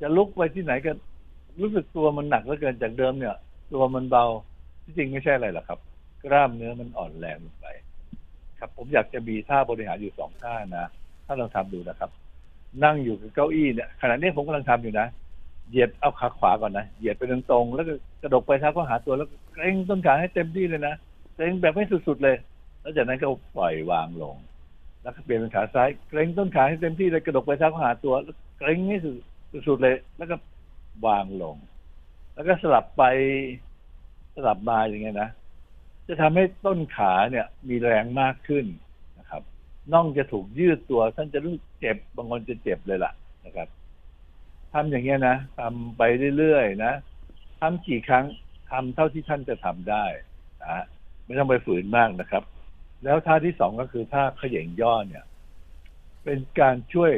[0.00, 0.92] จะลุกไปที่ไหนก็
[1.60, 3.36] รู้สึกตัวมันหนักเหลือเกินจากเดิมเนี่ย
[3.72, 4.24] ตัวมันเบา
[4.84, 5.78] ที่จริงไม่ใช่อะไรหรอกครับ
[6.24, 7.66] กล้ามเนื้อมันอ่อนแรงลงไป
[8.58, 10.86] ครับ ผมอยากจะมีท่าบริหารอยู่สองท่านะ
[11.26, 12.10] ถ้าลองทำดูนะครับ
[12.84, 15.06] นั่งอยู่กับเก้าอี้เนี่ยขณะนี้ผมกำลังทำอยู่นะ
[15.68, 17.92] เหยียดเอาขาขวาก่อนนะเหยียดไปตรงๆแล้วก็
[18.22, 20.94] กระดกไปท้าก็หาตัวแล้วเกรงต้นขาให้เต็มที่เลยนะ
[21.34, 22.36] เกรงแบบให้สุดๆเลย
[22.80, 24.36] แล้วจากนั้นก็ปล่อยวางลง
[25.02, 29.14] แล้วก็เปลี่ยนเป็นขาซ้าย เกรงต้นขาให้เต็มที่เลยกระดกไปเท้าก็หาตัวแล้วเกรงให้สุด
[29.66, 30.36] สุดเลย แล้วก็
[31.06, 31.56] วางลง
[32.34, 33.02] แล้วก็สลับไป
[34.34, 35.30] สลับมาอย่างเงี้ยนะ
[36.08, 38.66] จะทำให้ต้นขาเนี่ย มีแรงมากขึ้น
[39.18, 39.42] นะครับ
[39.92, 43.12] น่องจะถูกยืดตัว ท่านจะรู้เจ็บบางคนจะเจ็บเลยล่ะ
[43.46, 43.68] นะครับ
[44.72, 46.02] ทำอย่างเงี้ยนะทำไป
[46.38, 46.92] เรื่อยๆนะ
[47.60, 48.24] ทำกี่ครั้ง
[48.70, 50.04] ทำเท่าที่ท่านจะทำได้
[50.62, 50.84] นะ
[51.24, 52.42] ไม่ต้องไปฝืนมากนะครับ
[53.04, 55.24] แล้วท่าที่สองก็คือท่าเขย่งย่อเนี่ย
[56.24, 57.12] เป็นการช่วย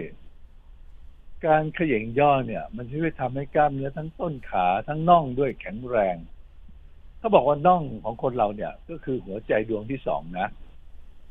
[1.47, 6.17] การเขย่งย่อเนี่ย มันช่วยทำให้กล้ามเนื้อทั้งต้นขาทั้งน่องด้วยแข็งแรง
[7.19, 10.49] เขาบอกว่าน่องของคนเราเนี่ย ก็คือหัวใจดวงที่สองนะ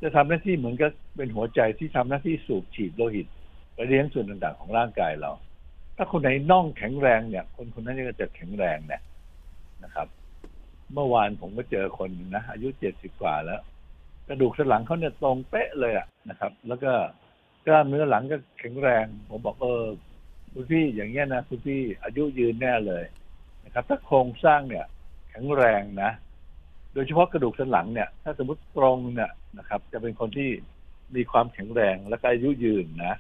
[0.02, 3.28] จะทำหน้าที่เหมือนกับเป็นหัวใจที่ทำหน้าที่สูบฉีดโลหิต
[3.74, 5.32] ไปเลี้ยงส่วนต่างๆของร่างกายเรา
[5.98, 9.02] ถ้าคนไหนน่องแข็งแรงเนี่ย คนคนนั้นก็จะแข็งแรงเนี่ย
[9.84, 10.08] นะครับ
[10.94, 13.62] เมื่อวานผมก็เจอคนนะอายุเจ็ดสิบกว่าแล้ว
[14.28, 16.92] กระดูกสันหลังเขาเนี่ยตรงเป๊ะเลยอะนะครับ แล้วก็
[17.68, 19.84] กล้ามเนื้อหลังก็แข็งแรง ผมบอกเออ
[20.54, 23.04] คุณพี่อย่างเงี้ยนะคุณพี่อายุยืนแน่เลย
[23.66, 24.86] นะครับ ถ้าโครงสร้างเนี่ย
[25.30, 26.12] แข็งแรงนะ
[26.94, 30.50] โดยเฉพาะกระดูกสันหลังเนี่ย ถ้าสมมติตรงเนี่ยนะครับ จะเป็นคนที่
[31.16, 33.14] มีความแข็งแรงและก็อายุยืนนะ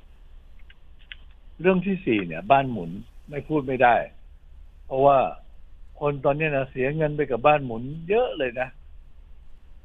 [1.61, 2.91] เรื่องที่สี่เนี่ย บ้านหมุน
[3.29, 3.95] ไม่พูดไม่ได้
[4.85, 5.17] เพราะว่า
[5.99, 8.69] คนตอนนี้นะเสียเงินไปกับบ้านหมุนเยอะเลยนะ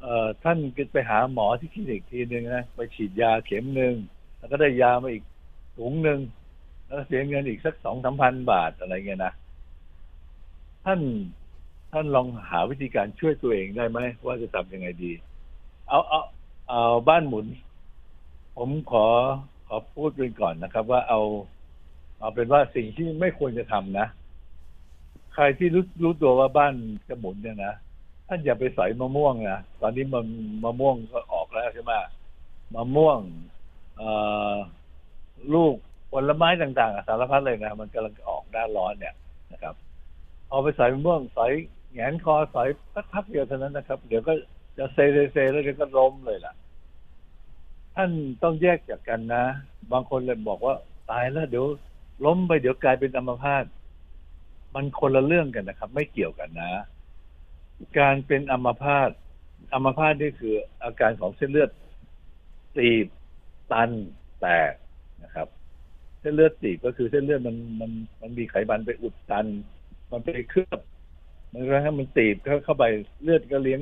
[0.03, 0.59] เอ่อท่าน
[0.93, 3.95] ไปหาหมอที่คลินิกทีหนึ่งนะไปฉีดยาเข็มหนึ่ง
[4.39, 5.25] แล้วก็ได้ยามาอีก
[5.77, 6.21] ถุงหนึ่ง
[6.87, 9.33] แล้วเสียเงินอีกสักสองสามพันบาทอะไรเงี้ยนะ
[10.85, 11.01] ท่าน
[11.93, 15.13] ท่านลองหาวิธีการช่วยตัวเองได้ไหมว่าจะทำยังไงดี
[15.89, 16.21] เอาเอา
[16.69, 17.47] เอาบ้านหมุน
[18.57, 19.07] ผมขอ
[19.69, 21.21] ขอพูดเป็นก่อนนะครับ ว่าเอา
[22.21, 24.07] เอาเป็นว่าสิ่งที่ไม่ควรจะทำนะ
[25.35, 26.75] ใครที่รู้รู้ตัวว่าบ้าน
[27.09, 27.75] จะหมุนเนี่ยนะ
[28.29, 30.27] ท่านอย่าไปใสอยมะม่วงนะตอนนี้มัน
[30.65, 31.93] มะม่วงก็ออกแล้วใช่ไหม
[32.75, 33.19] มะม่วง
[34.01, 34.03] อ
[35.55, 35.75] ลูก
[36.13, 39.15] ผลไม้ต่างๆ สารพัดเลยนะ มันกำลังออกหน้านร้อนเนี่ย
[39.53, 39.75] นะครับ
[40.49, 41.47] เอาไปใส่มะม่วงใส่
[41.93, 42.63] แงนคอใส่
[42.95, 44.33] สักพักเดียวเท่านั้นนะครับ เดี๋ยวก็
[44.79, 46.55] จะเซเซเซแล้วเดี๋ยวก็ล้มเลยล่ะ
[47.97, 48.11] ท่าน
[48.43, 49.45] ต้องแยกจากกันนะ
[49.93, 50.75] บางคนเลยบอกว่า
[51.11, 51.67] ตายแล้วเดี๋ยว
[52.25, 53.65] ล้มไปเดี๋ยวกลายเป็นอัมพาต
[54.75, 56.71] มันคนละเรื่องกันนะครับ ไม่เกี่ยวกันนะ
[57.99, 59.11] การเป็นอัมพาต
[59.75, 61.71] อัมพาตนี่คืออาการของเส้นเลือด
[62.77, 63.07] ตีบ
[63.73, 63.91] ตัน
[64.41, 64.73] แตก
[65.23, 65.49] นะครับ
[66.21, 69.47] เส้นเลือดตีบก็คือเส้นเลือดมันมันมันมีไขมันไปอุดตัน
[70.11, 70.81] มันไปเคลือบ
[71.53, 72.85] มันก็ให้มันตีบเข้าเข้าไป
[73.23, 73.81] เลือดก็เลี้ยง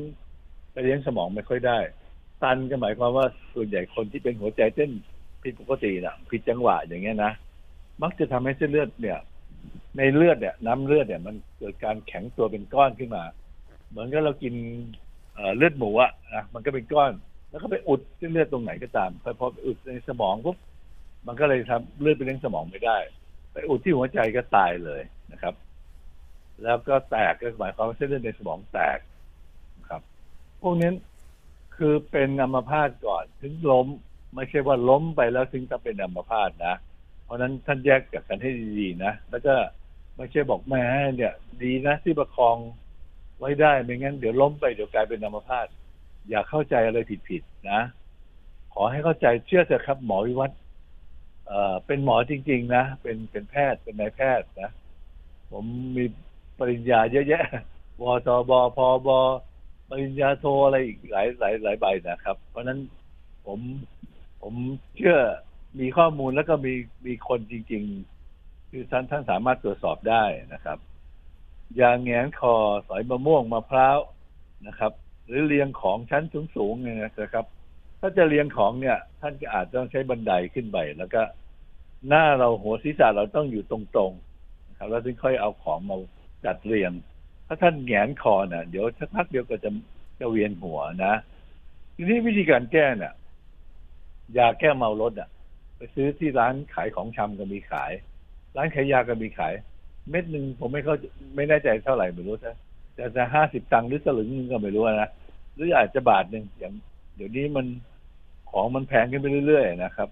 [0.73, 1.79] ไปเลี้ยงสมองไม่ค่อยได้
[2.43, 4.91] ตันก็หมายความว่าส่วนใหญ่คนที่เป็นหัวใจเต้น
[5.43, 7.33] ผิดปกติน่ะผิดจังหวะอย่างเงี้ยนะ
[8.03, 9.19] มักจะทำให้เส้นเลือดเนี่ย
[9.97, 13.25] ในเลือดเนี่ย น้ำเลือดเนี่ย มันเกิดการแข็งตัวเป็นก้อนขึ้นมา
[13.95, 14.55] เหมือนกับเรากิน
[15.57, 17.13] เลือดหมูอะนะมันก็เป็นก้อน
[17.51, 20.57] แล้วก็ไปอุดเส้นเลือดตรงไหนก็ตามพอพออุดในสมองปุ๊บ
[21.27, 22.99] มันก็เลยทำเลือดไปเลี้ยงสมองไม่ได้
[23.53, 25.03] ไปอุดที่หัวใจก็ตายเลย
[25.33, 25.55] นะครับ
[26.63, 28.99] แล้วก็แตกก็หมายความว่าเส้นเลือดในสมองแตก
[29.79, 30.03] นะครับ
[30.61, 30.91] พวกนี้
[31.77, 33.87] คือเป็นอัมพาตก่อน ถึงล้ม
[34.35, 36.77] ไม่ใช่ว่าล้มไปแล้วถึงจะเป็นอัมพาตนะ
[37.25, 39.55] เพราะฉะนั้นท่านแยกจากกันให้ดีๆนะแล้วก็
[40.17, 40.85] ไม่ใช่บอกแม่
[41.17, 42.57] เนี่ย ดีนะที่ประคอง
[43.39, 45.67] ไว้ได้ไม่งั้นเดี๋ยวล้มไปเดี๋ยวกลายเป็นอัมพาต
[46.29, 47.81] อย่าเข้าใจอะไรผิดๆนะ
[48.75, 50.59] ขอให้เข้าใจเชื่อเถอะครับ หมอวิวัฒน์
[51.87, 54.71] เป็นหมอจริง ๆ นะ เป็นเป็นแพทย์เป็นนายแพทย์นะ
[55.53, 55.65] ผม
[55.97, 56.05] มี
[56.59, 57.45] ปริญญาเยอะแยะ
[58.03, 59.09] วทบพบ
[59.89, 62.79] ปริญญาโทอะไรอีกหลายหลายหลายใบนะครับ เพราะนั้น
[63.47, 63.59] ผม
[64.43, 64.55] ผม
[64.97, 65.19] เชื่อ
[65.81, 66.73] มีข้อมูลแล้วก็มี
[67.07, 67.83] มีคนจริง
[68.27, 70.79] ๆ คือท่านท่านสามารถตรวจสอบได้นะครับ
[71.81, 72.55] ยาแงนคอ
[72.89, 73.99] สอยมะม่วงมะพร้าว
[74.67, 74.93] นะครับ
[75.27, 76.25] หรือเรียงของชั้น
[76.57, 77.47] สูงๆเนี่ยนะครับ
[78.01, 81.23] ถ้าจะเรียงของเนี่ย ท่านก็อาจต้องใช้บันไดขึ้นไปแล้วก็
[82.09, 85.97] หน้าเราหัวศีรษะเราต้องอยู่ตรงๆนะครับแล้วถึงค่อยเอาของมา
[86.45, 86.93] จัดเรียง
[87.47, 89.71] ถ้าท่านแงนคอเนี่ยเดี๋ยวสักพักเดียวก็จะ
[90.21, 91.15] จะเวียนหัวนะ
[91.95, 93.15] ทีนี้วิธีการแก้เนี่ย
[94.37, 95.29] ยาแก้เมารถอะ
[95.77, 97.93] ไปซื้อที่ร้านขายของชำก็มีขาย
[98.57, 99.55] ร้านขายยาก็มีขาย
[100.11, 100.95] เม็ดหนึ่งผมไม่เข้า
[101.37, 102.57] ไม่แน่ใจเท่าไหร่ไม่รู้นะ
[102.95, 105.11] แต่จะห้าสิบตังค์หรือสลึงนึงก็ไม่รู้นะ
[105.55, 106.73] หรืออาจจะบาทหนึ่งอย่าง
[107.17, 107.67] เดี๋ยวนี้มัน
[108.51, 110.09] ของมันแพงขึ้นไปเรื่อยๆนะครับ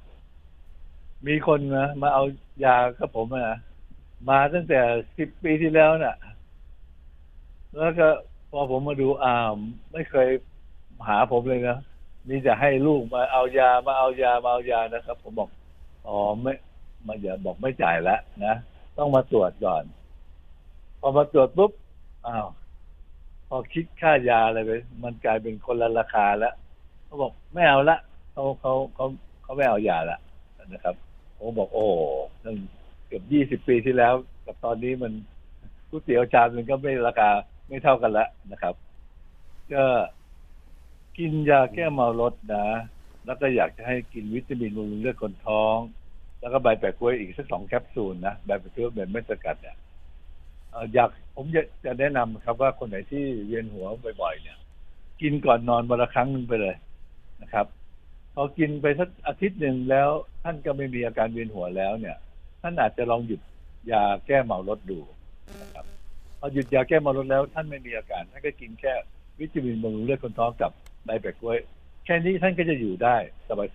[1.27, 2.25] มีคนนะมาเอา
[2.65, 3.59] ยากับผมนะ
[4.29, 4.81] มาตั้งแต่
[5.19, 6.17] สิบปีที่แล้วน่ะ
[7.77, 8.09] แล้วก็
[8.51, 9.53] พอผมมาดูอ้าว
[9.93, 10.29] ไม่เคย
[11.09, 11.79] หาผมเลยนะ
[12.29, 15.49] มีจะให้ลูกมาเอายามาเอายามาเอายานะครับ ผมบอก
[16.07, 16.53] อ๋อไม่
[17.07, 18.55] มาอย่าบอกไม่จ่ายแล้วนะ
[18.99, 19.85] ต้องมาตรวจก่อน
[21.01, 21.73] พอมาตรวจปุ๊บ
[22.27, 22.49] อ้าว
[23.49, 24.71] พอคิดค่ายาอะไรไป
[25.05, 26.55] มันกลายเป็นคนละราคาแล้ว
[27.05, 27.99] เขาบอกไม่เอาละ
[28.33, 29.07] เขาเขาเขา
[29.43, 30.19] เขาไม่เอายาละ
[30.73, 30.95] นะครับ
[31.37, 31.87] ผมบอกโอ้
[33.07, 34.15] เกือบยี่สิบปีที่แล้ว
[34.47, 35.13] กับตอนนี้มัน
[35.89, 37.31] ก๋วยเตี๋ยวชามหนึงก็ไม่ราคา
[37.69, 38.75] ไม่เท่ากันละนะครับ
[39.73, 39.85] ก็
[41.19, 42.67] กินยาแก้เมารถนะ
[43.27, 45.77] แล้วก็อยากจะให้กินวิตามินบำรุงเลือดคนท้อง
[46.43, 49.77] แล้วก็ใบแปะกล้วยอีกสักสองแคปซูลนะใบแปะกล้วยแบบไม่สกัดเนี่ย
[50.95, 53.87] อยากผมจะจะแนะนำครับว่าคนไหนที่เวียนหัว
[54.23, 54.59] บ่อยๆเนี่ย
[55.23, 56.75] กินก่อนนอนวันละครั้งหนึ่งไปเลย
[57.43, 57.67] นะครับ
[58.35, 60.09] พอกินไปสักอาทิตย์หนึ่งแล้ว
[60.43, 62.17] ท่านก็ไม่มีอาการเวียนหัวแล้วเนี่ย
[62.63, 63.41] ท่านอาจจะลองหยุด
[63.93, 65.01] ยาแก้เมารถดู
[65.61, 65.85] นะครับ
[66.39, 68.93] พอหยุดยาแก้เมารถแล้ว ท่านไม่มีอาการท่านก็กินแค่
[69.41, 70.71] วิตามินบำรุงเลือดคนท้องกับ
[71.05, 71.59] ใบแปะกล้วย
[72.05, 73.17] แค่นี้ท่านก็จะอยู่ได้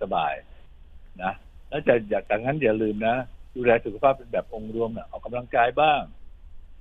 [0.02, 1.32] สบายๆนะ
[1.68, 3.14] แล้วจะอย่าจากนั้นอย่าลืมนะ
[3.54, 6.00] ดูแลสุขภาพเป็นแบบองค์รวมนะออกกำลังกายบ้าง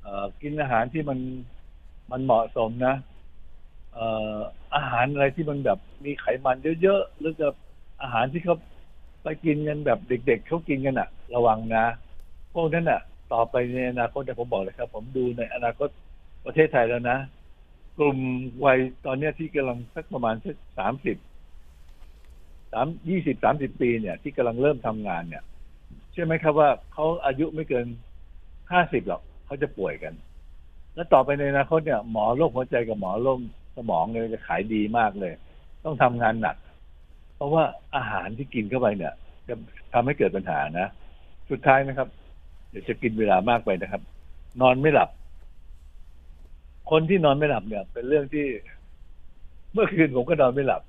[0.02, 0.08] เอ
[0.42, 1.20] กินอาหารที่มัน
[2.12, 2.96] มันเหมาะสมนะ
[3.94, 4.00] เอ
[4.36, 4.38] อ
[4.76, 7.48] อาหารอะไรที่มันแบบมีไขมันเยอะๆหรือจะ
[8.02, 8.56] อาหารที่เขา
[9.24, 11.86] ไปกินกันแบบเด็ก ๆเขากินกันอะระวังนะ
[12.54, 13.02] พวกนั้นอะ
[13.34, 15.90] ต่อไปในอนาคตแต่ผมบอกเลยครับ ผมดูในอนาคต
[16.46, 17.18] ประเทศไทยแล้วนะ
[17.98, 18.18] กลุ่ม
[18.66, 21.18] วัยตอนเนี้ยที่กำลังสักประมาณสักสามสิบ
[22.74, 25.44] สามยี่สิบสามสิบปีเนี่ย ที่กำลังเริ่มทำงานเนี่ย
[26.12, 27.86] เชื่อไหมครับว่าเขาอายุไม่เกิน
[28.72, 30.14] ห้าสิบหรอกเขาจะป่วยกัน
[30.96, 33.40] แล้วต่อไปในอนาคตเนี่ย หมอโรคหัวใจกับหมอโรค
[33.76, 35.34] สมองเนี่ยจะขายดีมากเลย
[35.86, 36.56] ต้องทำงานหนัก
[37.36, 37.64] เพราะว่า
[37.96, 39.14] อาหารที่กินเข้าไปเนี่ย
[39.48, 39.56] จะ
[39.94, 40.88] ทำให้เกิดปัญหานะ
[41.50, 42.08] สุดท้ายนะครับ
[42.70, 44.02] เดี๋ยวจะกินเวลามากไปนะครับ
[44.62, 45.10] นอนไม่หลับ
[46.92, 48.46] คนที่นอนไม่หลับเนี่ย เป็นเรื่องที่
[49.74, 50.82] เมื่อคืนผมก็นอนไม่หลับ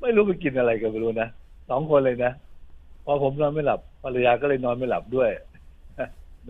[0.00, 1.28] ไม่รู้ไปกินอะไรกันไม่รู้นะ
[1.70, 2.32] สองคนเลยนะ
[3.04, 5.30] พอผมนอนไม่หลับภรรยาก็เลยนอนไม่หลับด้วย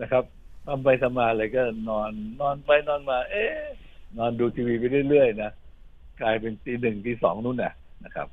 [0.01, 0.23] นะครับ
[0.65, 3.53] ทำไปทำมาอะไรก็นอนนอนไปนอนมา เอ๊ะ
[4.17, 5.51] นอนดูทีวีไปเรื่อยๆนะ
[6.21, 7.73] กลายเป็นตีหนึ่งตีสองนู่นน่ะ
[8.05, 8.27] นะครับ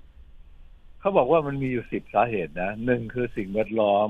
[1.00, 4.08] เขาบอกว่ามันมีอยู่สิบสาเหตุนะหนึ่งคือสิ่งแวดล้อม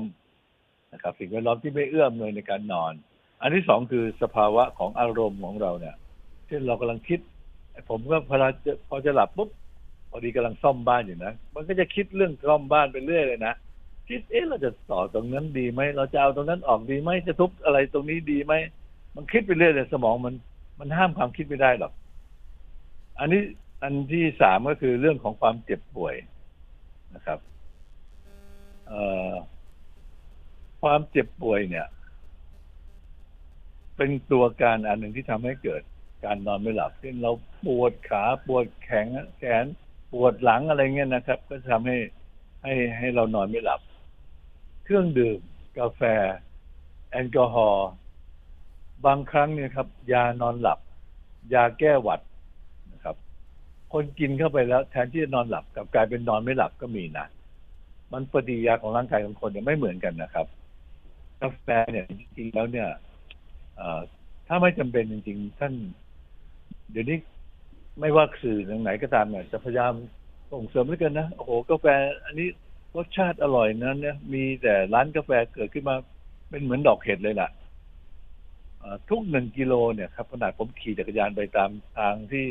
[0.93, 2.93] นะครับ สิ่งแวดล้อมที่ไม่เอื้อมเลยในการนอน
[3.41, 5.95] อันที่สองคือสภาวะของอารมณ์ของเราเนี่ย
[6.47, 7.19] เช่นเรากำลังคิด
[7.89, 9.49] ผมก็พอจะพอจะหลับปุ๊บ
[10.15, 13.53] อดีกำลังซ่อมบ้านอยู่นะ มันก็จะคิดเรื่องซ่อมบ้านไปเรื่อยเลยนะ
[14.09, 18.53] คิดเอ๊ะเราจะต่อตรงนั้นดีไหมเราจะเอาตรงนั้นออกดีไหมจะทุบอะไรตรงนี้ดีไหม
[19.15, 20.33] มันคิดไปเรื่อยเลยสมองมัน
[20.79, 21.91] มันห้ามความคิดไม่ได้หรอก
[23.19, 23.41] อันนี้
[23.83, 26.15] อันที่สามก็คือเรื่องของความเจ็บป่วย
[27.15, 27.39] นะครับ
[28.87, 29.01] เอ่
[29.31, 29.33] อ
[30.81, 31.87] ความเจ็บป่วยเนี่ย
[33.97, 35.81] เป็นตัวการอันหนึ่งที่ทำให้เกิด
[36.25, 37.31] การนอนไม่หลับเช่นเรา
[37.65, 39.07] ปวดขาปวดแขน
[39.39, 39.65] แขน
[40.15, 41.97] ปวดหลังอะไรเงี้ยนะครับ ก็จะทำให้
[42.63, 43.81] ให้ให้เรานอนไม่หลับ
[44.83, 45.39] เครื่องดื่ม
[45.77, 46.01] กาแฟ
[47.11, 47.89] แอลกอฮอล์
[49.05, 50.79] บางครั้งเนี่ยครับ ยานอนหลับ
[51.53, 52.21] ยาแก้หวัด
[52.93, 53.15] นะครับ
[53.93, 57.25] คนกินเข้าไปแล้ว แทนที่จะนอนหลับกลับกลายเป็นนอนไม่หลับก็มีนะ
[58.13, 60.47] มันปฏิกิริยาของร่างกายของคนเนี่ยไม่เหมือนกันนะครับ
[61.41, 62.89] กาแฟเนี่ยจริงๆแล้วเนี่ย
[64.47, 65.73] ถ้าไม่จำเป็นจริง ๆ ท่าน
[66.91, 67.17] เดี๋ยวนี้
[67.99, 69.93] ไม่ว่าสื่อทางไหนก็ตามเนี่ยจะพยายาม
[70.51, 71.85] ส่งเสริมด้วยกันนะโอ้โหกาแฟ
[72.25, 72.47] อันนี้
[72.95, 75.95] รสชาติอร่อยนั้นเนี่ยมีแต่ร้านกาแฟเกิดขึ้นมา
[76.49, 77.49] เป็นเหมือนดอกเห็ดเลยล่ะ
[78.79, 82.47] เอ่อทุกหนึ่งกิโลเนี่ยครับขนาดผมขี่จักรยานไปตามทางที่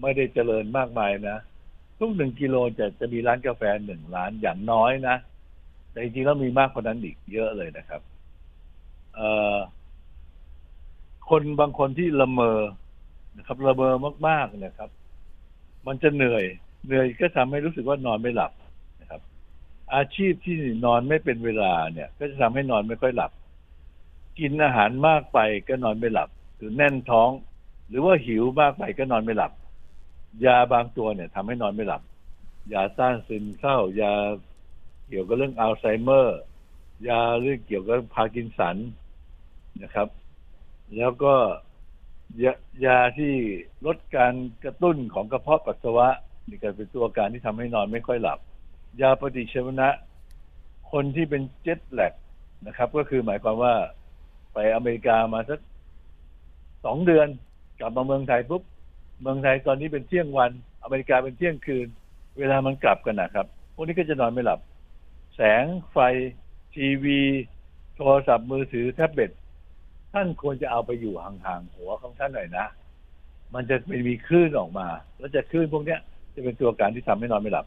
[0.00, 1.38] ไม่ได้เจริญมากมายนะ
[1.98, 5.16] ทุกหนึ่งกิโลจะจะมีร้านกาแฟหนึ่งร้านอย่างน้อยนะ
[5.90, 8.00] แต่จริงๆแล้วมีมากกว่านั้นอีกเยอะเลยนะครับ
[9.14, 9.20] เอ
[9.54, 9.56] อ
[11.28, 12.58] คนบางคนที่ละเมอ
[13.36, 13.94] นะครับละเมอ
[14.28, 14.90] มากๆนะครับ
[15.86, 16.44] มันจะเหนื่อย
[16.86, 18.52] เหนื่อยก็ทำให้รู้สึกว่านอนไม่หลับ
[19.00, 19.20] นะครับ
[19.94, 23.32] อาชีพที่นอนไม่เป็นเวลาเนี่ย ก็จะทำให้นอนไม่ค่อยหลับ
[24.38, 27.30] กินอาหารมากไปก็นอนไม่หลับหรือแน่นท้อง
[27.88, 29.52] หรือว่าหิวมากไปก็นอนไม่หลับ
[30.44, 32.02] ยาบางตัวเนี่ยทำให้นอนไม่หลับ
[32.72, 34.12] ยาต้านซึมเศร้ายา
[35.08, 36.40] เกี่ยวกับเรื่องอัลไซเมอร์
[37.08, 38.76] ยาเรื่องเกี่ยวกับพาร์กินสัน
[39.82, 40.08] นะครับ
[40.96, 41.34] แล้วก็
[42.44, 42.52] ยา
[42.84, 43.32] ยาที่
[43.86, 44.34] ลดการ
[44.64, 46.08] กระตุ้นของกระเพาะปัสสาวะ
[46.48, 48.38] นี่ก็เป็นตัวการที่ทำให้นอนไม่ค่อยหลับ
[49.00, 49.88] ยาปฏิชีวนะ
[50.92, 52.12] คนที่เป็นเจ็ตแลก
[52.66, 53.74] นะครับ ก็คือหมายความว่า
[54.52, 55.60] ไปอเมริกามาสัก
[56.84, 57.28] สองเดือน
[57.80, 58.62] กลับมาเมืองไทยปุ๊บ
[59.22, 60.50] เมืองไทยตอนนี้เป็นเที่ยงวัน
[60.82, 61.86] อเมริกาเป็นเที่ยงคืน
[62.38, 64.60] เวลามันกลับกันนะครับพวกนี้ก็จะนอนไม่หลับ
[65.36, 65.98] แสงไฟ
[66.74, 67.20] ทีวี
[67.96, 69.30] โทรศัพท์มือถือแท็บเล็ต
[70.16, 72.66] ท่านควรจะเอาไปอยู่ห่างๆหัวของท่านหน่อยนะ
[73.54, 74.86] มันจะไม่มีคลื่นออกมา
[75.18, 76.00] แล้วจะคลื่นพวกเนี้ย
[76.34, 77.66] จะเป็นตัวการที่ทำให้นอนไม่หลับ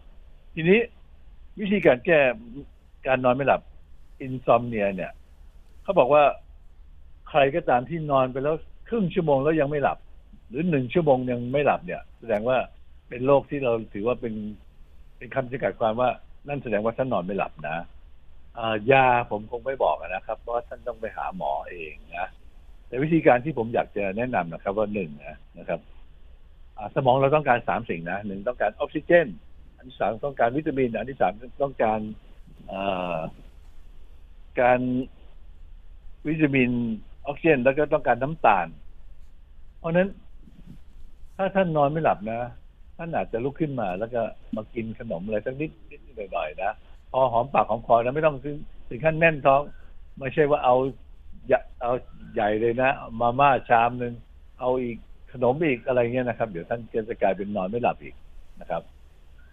[0.54, 0.80] ทีนี้
[1.60, 2.20] วิธีการแก้
[3.08, 3.62] การนอนไม่หลับ
[4.22, 5.12] อินซอมเนียเนี่ย
[5.84, 6.24] เขาบอกว่า
[7.30, 8.56] ใครก็ตามที่นอนไปแล้ว
[8.90, 9.98] ครึ่งชั่วโมงแล้วยังไม่หลับ
[10.50, 12.58] หรือหนึ่งชั่วโมงยังไม่หลับเนี่ย แสดงว่า
[13.10, 14.34] เป็นโรคที่เราถือว่าเป็น
[15.18, 16.10] เป็นคำจำกัดความว่า
[16.48, 17.78] นั่นแสดงว่าท่านนอนไม่หลับนะ
[18.58, 22.28] อ่ายาผมคงไม่บอกนะครับ เพราะท่านต้องไปหาหมอเองนะ
[22.90, 25.10] แต่วิธีการที่ผมอยากจะแนะนำนะครับ ว่าหนึ่ง
[25.60, 25.80] นะครับ
[26.96, 29.28] สมองเราต้องการสามสิ่งนะหนึ่งต้องการออกซิเจน
[29.76, 32.00] อันที่สามต้องการวิตามิน อันที่สามต้องการ
[34.62, 34.80] การ
[36.28, 36.72] วิตามิน
[37.26, 38.68] ออกซิเจน แล้วก็ต้องการน้ำตาล
[39.78, 40.10] เพราะนั้น
[41.38, 42.42] ถ้าท่านนอนไม่หลับนะ
[42.98, 44.22] ท่านอาจจะลุกขึ้นมา แล้วก็
[44.56, 46.02] มากินขนมอะไรสักนิดนิด
[46.34, 46.72] หน่อยๆนะ
[47.12, 48.56] พอหอมปากหอมคอนะไม่ต้องถึง
[48.90, 49.62] ถึงขั้นแน่นท้อง
[50.18, 50.76] ไม่ใช่ว่าเอา
[51.82, 51.92] เอา
[52.34, 54.14] ใหญ่เลยนะ มาม่าชามหนึ่ง
[54.60, 54.98] เอาอีก
[55.32, 58.16] ขนมอีกอะไรเงี้ยนะครับ เดี๋ยวท่านจะกลายเป็นนอนไม่หลับอีก
[58.60, 58.84] นะครับ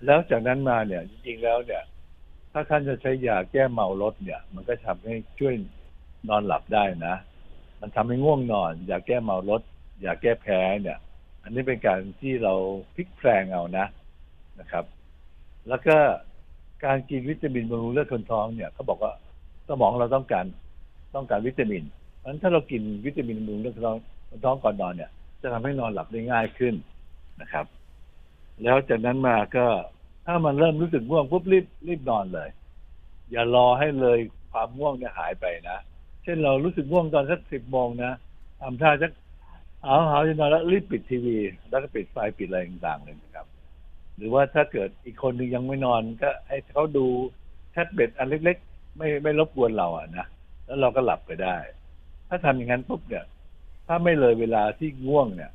[0.04, 1.82] แล้วจากนั้นมาเนี่ย จริงๆแล้วเนี่ย
[2.52, 5.54] ถ้าท่านจะใช้ยาแก้เมารถเนี่ย มันก็ทำให้ช่วย
[6.28, 7.16] นอนหลับได้นะ
[7.80, 9.62] มันทำให้ง่วงนอนยาแก้เมารถ
[10.04, 10.98] ยาแก้แพ้เนี่ย
[11.42, 12.54] อันนี้เป็นการที่เรา
[12.94, 13.86] พลิกแพลงเอานะ
[14.60, 14.84] นะครับ
[15.68, 15.96] แล้วก็
[16.84, 19.12] การกินวิตามินบำรุงเลือดคนท้องเนี่ยเขาบอกว่า
[19.68, 20.44] สมองเราต้องการ
[21.14, 21.82] ต้องการวิตามิน
[22.18, 23.96] เพราะฉะนั้นถ้าเรากินวิตามินบำรุงเลือดคนท้อง
[24.44, 25.10] ท้องก่อนนอนเนี่ย
[25.42, 26.74] จะทำให้นอนหลับได้ง่ายขึ้น
[27.40, 27.66] นะครับ
[28.62, 29.66] แล้วจากนั้นมาก็
[30.26, 32.48] ถ้ามันเริ่มรู้สึกง่วงปุ๊บรีบรีบนอนเลย
[33.30, 34.18] อย่ารอให้เลย
[34.52, 35.78] ความง่วงเนี่ยหายไปนะ
[36.22, 38.12] เช่นเรารู้สึกง่วงตอนสักสิบโมงนะ
[38.60, 39.12] ทำท่าสัก
[39.84, 41.36] เอาเอาจะนอนแล้วรีบปิดทีวี
[41.70, 43.46] แล้วก็ปิดไฟปิดอะไรต่างๆเลยนะครับ
[44.16, 47.06] หรือว่าถ้าเกิดอีกคนหนึ่งยังไม่นอนก็ให้เขาดู
[47.72, 50.26] แท็บเล็ตอันเล็ก ๆ ไม่ไม่รบกวนเราอะนะ
[50.66, 51.56] แล้วเราก็หลับไปได้
[52.28, 53.24] ถ้าทำอย่างนั้นปุ๊บเนี่ย
[53.86, 55.50] ถ้าไม่เลยเวลาที่ง่วงเนี่ย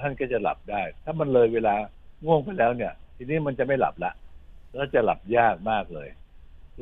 [0.00, 1.74] ท่านก็จะหลับได้ ถ้ามันเลยเวลา
[2.24, 4.12] ง่วงไปแล้วเนี่ย ทีนี้มันจะไม่หลับละ
[4.74, 6.08] แล้วจะหลับยากมากเลย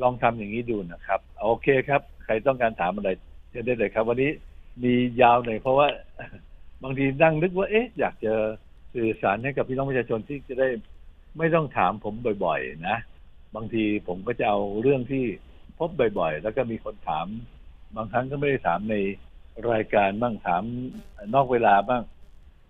[0.01, 3.09] ลองทำอย่างนี้ดูนะครับ โอเคครับ ใครต้องการถามอะไร
[3.49, 4.31] เชิญได้เลยครับ วันนี้
[4.83, 5.87] มียาวหน่อยเพราะว่า
[6.83, 8.33] บางทีนั่งนึกว่าเอ๊ะอยากจะ
[8.93, 10.69] สื่อสารให้กับพี่น้องประชาชนที่จะได้
[11.37, 12.13] ไม่ต้องถามผม
[12.45, 12.97] บ่อย ๆ นะ
[13.55, 15.25] บางทีผมก็จะเอาเรื่องที่
[15.79, 17.27] พบบ่อย ๆ แล้วก็มีคนถาม
[17.95, 18.95] บางครั้งก็ไม่ได้ถามใน
[19.71, 20.63] รายการบ้างถาม
[21.35, 22.01] นอกเวลาบ้าง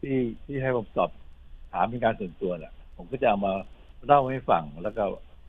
[0.01, 1.09] ที่ที่ให้ผมตอบ
[1.73, 3.53] ถามเป็นการส่วนตัวแหละผมก็จะเอามา
[4.05, 5.03] เล่าให้ฟังแล้วก็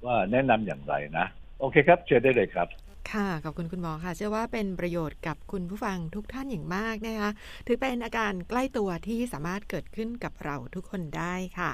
[0.04, 1.26] ว่าแนะนำอย่างไรนะ
[1.60, 2.68] โอเคครับ เชิญได้เลยครับ
[3.12, 7.30] ค่ะขอบคุณคุณหมอค่ะ เชื่อว่าเป็นประโยชน์กับคุณผู้ฟังทุกท่านอย่างมากนะคะ
[7.66, 11.72] ถือเป็นอาการใกล้ตัวที่สามารถเกิดขึ้นกับเราทุกคนได้ค่ะ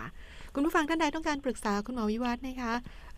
[0.55, 2.73] คุณผู้ฟังท่านใดต้องการปรึกษาคุณหมอวิวัฒน์นะคะ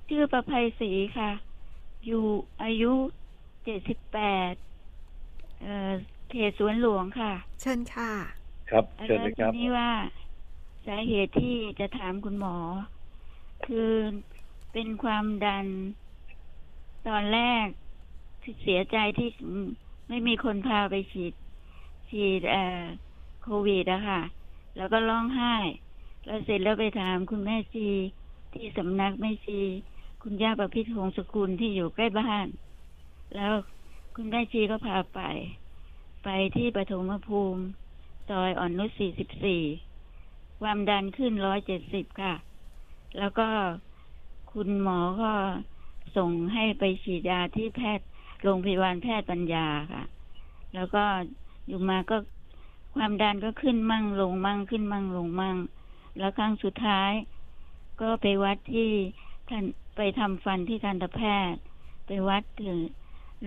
[0.09, 1.31] ชื่อประภัยศรีค่ะ
[2.07, 2.25] อยู่
[2.63, 2.93] อายุ
[3.65, 4.19] เจ็ดสิบแป
[4.53, 4.55] ด
[5.61, 5.93] เอ่อ
[6.29, 8.13] เขตสวนหลวงค่ะ เชิญค่ะ
[8.71, 9.91] ครับ เชิญแล้วเลยคทีรับนี้ว่า
[10.87, 12.57] สาเหตุที่จะถามคุณหมอ
[13.67, 13.93] คือ
[14.73, 15.67] เป็นความดัน
[17.09, 17.67] ตอนแรก
[18.63, 19.29] เสียใจที่
[20.09, 21.35] ไม่มีคนพาไปฉีด
[22.09, 22.83] ฉีดเอ่อ
[23.43, 24.21] โควิดอะค่ะ
[24.77, 25.55] แล้วก็ร้องไห้
[26.25, 27.89] แล้วเสร็จแล้วไปถามคุณแม่ชี
[28.53, 29.61] ที่สำนักแม่ชี
[30.23, 32.47] คุณย่าประพิษหงสกุลที่อยู่ใกล้บ้าน
[33.35, 33.53] แล้ว
[34.17, 35.21] คุณแม่ชีก็พาไป
[36.25, 37.63] ไปที่ปฐมภูมิ
[38.29, 38.91] ซอยอ่อนนุช
[40.01, 41.33] 44 ความดันขึ้น
[41.77, 42.35] 170 ค่ะ
[43.19, 43.49] แล้วก็
[44.53, 45.33] คุณหมอก็
[46.17, 48.07] ส่งให้ไปฉีดยาที่แพทย์
[48.43, 50.05] โรงพยาบาลแพทย์ปัญญาค่ะ
[50.75, 51.05] แล้วก็
[51.67, 52.17] อยู่มาก็
[52.95, 55.57] ความดันก็ขึ้นมั่งลงมั่งขึ้นมั่งลงมั่ง
[56.19, 57.13] แล้วครั้งสุดท้าย
[58.01, 58.91] ก็ไปวัดที่
[59.49, 59.65] ท่าน
[59.97, 61.21] ไปทำฟันที่ทันตแพ
[61.53, 61.61] ทย์
[62.07, 62.79] ไปวัดถึง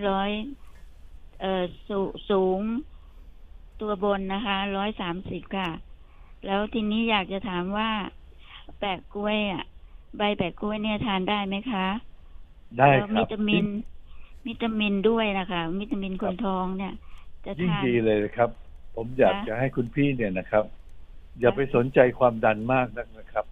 [0.08, 0.30] ร้อย
[1.40, 1.98] เอ่อสู
[2.30, 2.60] สูง
[3.80, 5.70] ตัวบนนะคะร้อยสามสิบค่ะ
[6.46, 7.90] แล้วทีนี้อยากจะถามว่า
[8.78, 9.62] แปะกล้วยอะ
[10.16, 11.86] ใบแปะกล้วยเนี่ยทานได้ไหมคะ
[12.78, 13.66] ได้แล้วครัวิบตามิน
[14.46, 16.92] วิตามินด้วยนะคะวิตามินคนท้องเนี่ย
[17.46, 18.50] จะยิ่งทาน ดีเลยครับ
[18.94, 20.64] ผมอยากค่ะจะให้คุณพี่เนี่ยนะครับ
[21.40, 23.44] อย่าไปสนใจความดันมากนักนะครับ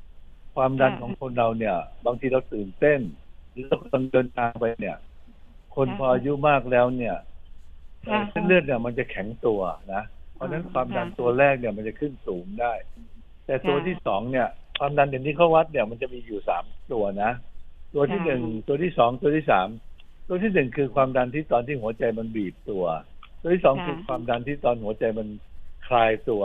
[0.55, 3.01] ความดันค่ะของคนเราเนี่ย บางทีเราตื่นเต้น
[3.51, 4.97] หรือเรากำลังเดินทางไปเนี่ย
[5.77, 7.17] คนค่ะพออายุมากแล้วเนี่ย
[8.05, 9.61] เอ่อค่ะเส้นเลือดเนี่ยมันจะแข็งตัว
[9.95, 10.03] นะ
[10.35, 12.73] เพราะฉะนั้นอ๋อความดันค่ะตัวแรกเนี่ยมันจะขึ้นสูงได้
[13.47, 17.31] แต่ตัวค่ะ ที่สองเนี่ย ความดันอย่างที่เขาวัดเนี่ยมันจะมีอยู่สามตัวนะ
[17.95, 19.69] ตัวที่ค่ะหนึ่งตัวที่สองตัวที่สาม
[20.29, 22.85] ตัวที่หนึ่งคือความดันที่ตอนที่หัวใจมันบีบตัว
[23.41, 25.29] ตัวที่สองค่ะคือความดันที่ตอนหัวใจมัน
[25.87, 26.43] คลายตัว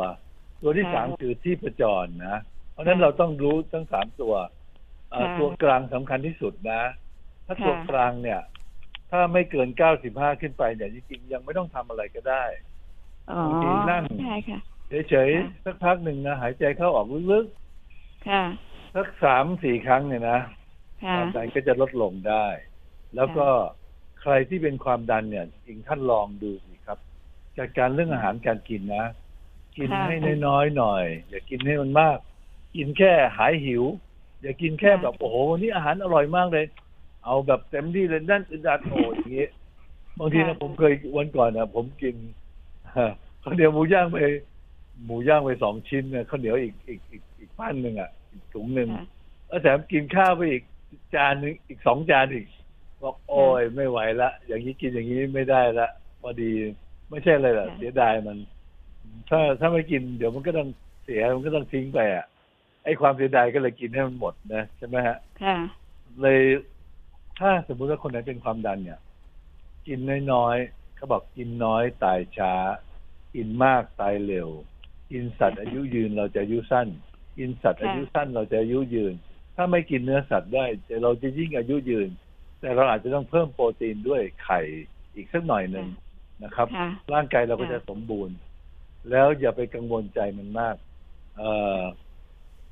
[0.61, 2.37] ตัวที่ค่ะสามคือที่ประจรนะ
[2.71, 4.33] เพราะฉะนั้นค่ะเราต้องรู้ทั้งสามตัว
[5.09, 6.81] เอ่อค่ะตัวกลางสำคัญที่สุดนะ
[7.45, 8.39] ถ้าค่ะตัวกลางเนี่ย
[9.11, 12.43] ถ้าไม่เกินเก้าสิบห้าขึ้นไปเนี่ยจริงๆยังไม่ต้องทำอะไรก็ได้
[13.31, 14.59] อ๋อบางทีนั่งใช่ค่ะ
[15.09, 17.45] เฉยค่ะๆสักพักหนึ่งนะหายใจเข้าออกลึก
[18.27, 20.39] ค่ะๆสักสามสี่ครั้งเนี่ยนะ
[21.03, 22.45] ค่ะความดันก็จะลดลงได้
[23.15, 23.47] แล้วก็
[24.21, 26.99] ใครที่เป็นความดันเนี่ยจริงท่านลองดูสิครับ
[27.58, 29.05] จัดการเรื่องอาหารการกินนะ
[29.77, 32.17] กินค่ะให้น้อยๆหน่อย อย่ากินให้มันมาก
[32.75, 33.84] กินแค่หายหิว
[34.41, 36.65] อย่ากินแค่ค่ะแบบโอ้โหวันนี้อาหารอร่อยมากเลย
[37.25, 39.47] เอาแบบเต็มที่เลยนั่นอึดอัดโอ้อย่างงี้
[40.19, 42.15] บางทีนะผมเคยวันก่อนนะผมกิน
[43.43, 44.17] ข้าวเหนียวหมูย่างไป
[45.05, 49.06] หมูย่างไปสองชิ้นเนี่ยข้าวเหนียวอีกอีกอีก อีกปั้นหนึ่งอะอีกถุงหนึ่งค่ะ
[49.47, 50.63] แล้วแถมกินข้าวไปอีก
[51.15, 52.47] จานหนึงอีกสองจานอีก
[53.02, 55.88] บอกโอ้ยไม่ไหวละ อย่างนี้กินอย่างนี้ไม่ได้ละ
[56.21, 56.52] พอดี
[57.10, 58.38] ไม่ใช่เลยล่ะค่ะเสียดายมัน
[59.30, 60.69] ถ้าถ้าไม่กินเดี๋ยวมันก็ต้อง
[61.04, 62.25] เสียมันก็ต้องทิ้งไปอะ
[62.84, 65.58] ไอ้ความเสียดายก็เลยกินให้มันหมดนะใช่ไหมฮะค่ะ
[66.21, 66.41] เลย
[67.39, 68.99] ถ้าสมมุติว่าคนไหนเป็นความดันเนี่ย
[69.88, 69.99] กิน
[70.34, 72.54] น้อยๆเขาบอกกินน้อยตายช้า
[73.36, 74.49] กินมากตายเร็ว
[75.12, 76.88] กินสัตว์อายุยืนเราจะอายุสั้น
[77.39, 79.13] กินสัตว์ค่ะอายุสั้นเราจะอายุยืน
[79.56, 82.10] ถ้าไม่กินเนื้อสัตว์ได้แต่เราจะยิ่งอายุยืน
[82.62, 84.60] แต่เราอาจจะต้องเพิ่มโปรตีนด้วยไข่
[85.15, 85.88] อีกสักหน่อยหนึ่ง
[86.43, 88.36] นะครับค่ะร่างกายเราก็จะค่ะสมบูรณ์
[89.10, 90.75] แล้วอย่าไปกังวลใจมันมาก
[91.38, 91.49] เอ่
[91.80, 91.82] อ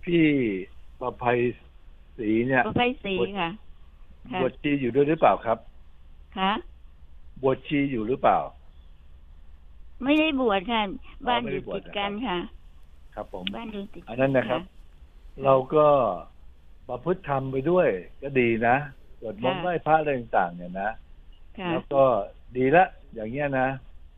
[0.04, 0.26] พี่
[1.00, 1.40] ประภัย
[2.18, 3.50] ศรีเนี่ยประภัยศรีค่ะ
[4.32, 5.58] ค่ะบวชชีอยู่ด้วยหรือเปล่าครับ
[6.38, 6.52] ค่ะ
[7.44, 8.40] บวชชีอยู่หรือเปล่า
[10.04, 10.82] ไม่ได้บวชค่ะ
[11.28, 12.38] บ้านไม่อได้ยู่บวชติดกันนะครับค่ะ
[13.18, 14.62] ครับผมบ้านอยู่ติดอันนั้นนะครับ
[15.46, 15.88] เราก็
[16.90, 17.88] ประพฤติธรรมไปด้วย
[18.22, 18.76] ก็ดีนะ
[19.20, 20.90] สวดมนต์ไหว้พระอะไรต่างๆเนี่ยนะ
[21.58, 22.04] ค่ะแล้วก็
[22.56, 23.70] ดีละ อย่างเงี้ยนะ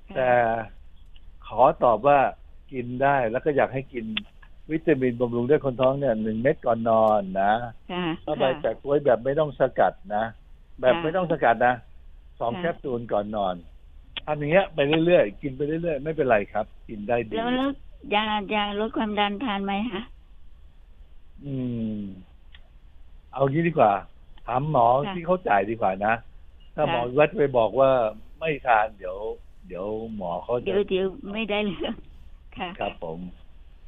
[0.10, 0.30] ค่ะแต่
[1.48, 2.19] ขอตอบว่า
[2.71, 4.06] กินได้แล้วก็อยากให้กิน
[4.71, 7.52] วิตามินบำรุงด้วยคนท้องเนี่ยหนึ่งเม็ดก่อนนอนนะ
[7.92, 10.23] ค่ะถ้าใบค่ะแปะกล้วยแบบไม่ต้องสกัดนะ
[10.82, 11.76] แบบค่ะไม่ต้องสกัดนะ
[12.40, 13.56] สองค่ะแคปซูลก่อนนอน
[14.26, 17.71] ทำอย่างเงี้ยไปเรื่อยๆ กินไปเรื่อยๆ ไม่เป็นไรครับ กินได้ดีแล้วแล้ว
[18.13, 18.23] ยา
[18.54, 20.02] ยาลดความดันทานไหมคะ
[21.43, 21.54] อื
[22.00, 22.02] ม
[23.33, 23.91] เอางี้ดีกว่า
[24.45, 26.13] ถามหมอค่ะที่เขาจ่ายดีกว่านะ
[26.75, 27.91] ถ้าค่ะหมอวัดไปบอกว่า
[28.39, 29.17] ไม่ทานเดี๋ยว
[29.67, 29.85] เดี๋ยว
[30.15, 31.95] หมอเขาจะเดี๋ยวเดี๋ยวไม่ได้เรื่อง
[32.58, 33.19] ค่ะครับผม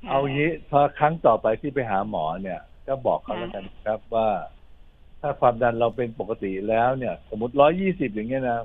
[0.03, 4.27] ค่ะเอางี้พอครั้งต่อไปที่ไปหาหมอเนี่ย ก็บอกเขาค่ะแล้วกันครับว่า
[5.21, 8.59] ถ้าความดันเราเป็นปกติแล้วเนี่ย สมมติร้อยยี่สิบอย่างเงี้ยนะ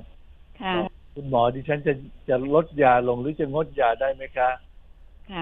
[0.61, 0.75] ค่ะ
[1.13, 1.93] คุณหมอดิฉันจะ
[2.29, 4.49] จะลดยาลงหรือจะงดยาได้ไหมคะค่ะ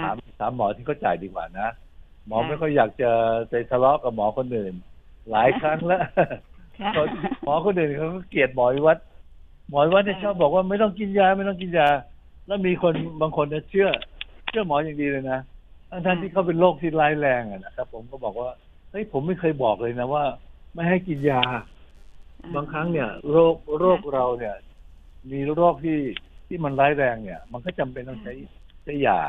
[0.04, 1.68] ถามถามหมอที่เขาจ่ายดีกว่านะ
[2.28, 3.12] หมอค่ะไม่ค่อยอยากจะ
[3.50, 4.74] ไปทะเลาะกับหมอคนอื่น
[5.32, 6.02] หลายครั้งแล้ว
[6.80, 7.08] ค่ะคน
[7.46, 9.06] หมอคนอื่นเขาก็เกลียดหมอวิวัฒน์
[9.70, 11.88] หมอวิวัฒน์เนี่ยค่ะชอบบอกว่าไม่ต้องกินยาไม่ต้องกินยา
[12.48, 13.90] แล้วมีคนบางคนเนี่ยเชื่อ
[14.50, 15.40] เชื่อหมออย่างดีเลยนะ
[15.90, 18.50] ทั้งท่านที่เขาเป็นโรคที่ร้ายแรงอะนะครับผมก็บอกว่า
[18.92, 20.24] เฮ้ยผมไม่เคยบอกเลยนะว่า
[20.74, 21.42] ไม่ให้กินยา
[22.56, 24.56] บางครั้งเนี่ย โรคโรคเราเนี่ย
[25.32, 26.00] มีโรคที่
[26.48, 28.34] ที่มันร้ายแรงเนี่ย มันก็จำเป็นต้องใช้
[28.84, 29.20] ใช้ยา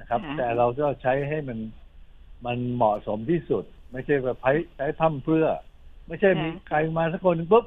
[0.00, 1.58] นะครับค่ะแต่เราก็ใช้ให้มัน
[2.46, 5.46] มันเหมาะสมที่สุด ไม่ใช่แบบใช้ใช้พั่มเพรื่อ
[6.06, 7.64] ไม่ใช่มีใครมาสักคนหนึ่งปุ๊บ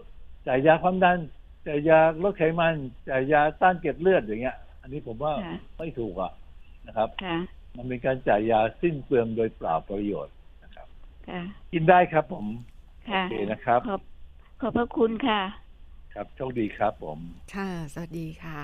[0.48, 1.20] จ่ายยาความดัน
[1.68, 2.76] จ่ายยาลดไขมัน
[3.10, 6.32] จ่ายยาต้านเกล็ดเลือดอย่างเงี้ย อันนี้ผมว่าค่ะไม่ถูกอะ
[6.88, 7.38] นะครับค่ะ
[7.78, 10.88] มันเป็นการจ่ายยาสิ้นเปลืองโดยเปล่าประโยชน์นะครับ
[11.30, 11.42] ค่ะ
[11.74, 12.46] กินได้ครับผม
[13.10, 14.02] ค่ะโอเคนะครับขอบ
[14.62, 15.42] ขอบพระคุณค่ะ
[16.14, 17.20] ครับโชคดีครับผม
[17.56, 18.62] ค่ะ สวัสดีค่ะ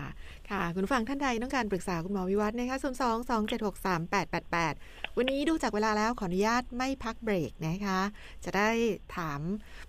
[0.50, 8.00] ค่ะ คุณผู้ฟังท่านใดต้องการปรึกษาคุณหมอวิวัฒน์นะคะ0 2 2 7 6 3 8 8 8วันนี้ดูจากเวลาแล้วขออนุญาตไม่พักเบรกนะคะ
[8.44, 8.70] จะได้
[9.18, 9.40] ถาม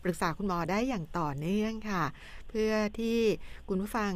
[0.03, 2.05] ปรึกษาคุณหมอได้อย่างต่อเนื่องค่ะ
[2.57, 3.21] พื่อที่
[3.69, 4.13] คุณผู้ฟัง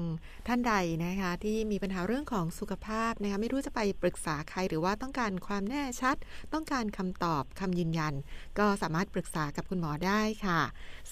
[0.49, 0.75] ท่านใด
[1.05, 6.17] นะคะ ที่มีปัญหาเรื่องของสุขภาพนะคะไม่รู้จะไปปรึกษาใครหรือว่าต้องการความแน่ชัด
[6.53, 8.15] ต้องการคำตอบคำยืนยัน
[8.59, 10.61] ก็สามารถปรึกษากับคุณหมอได้ค่ะ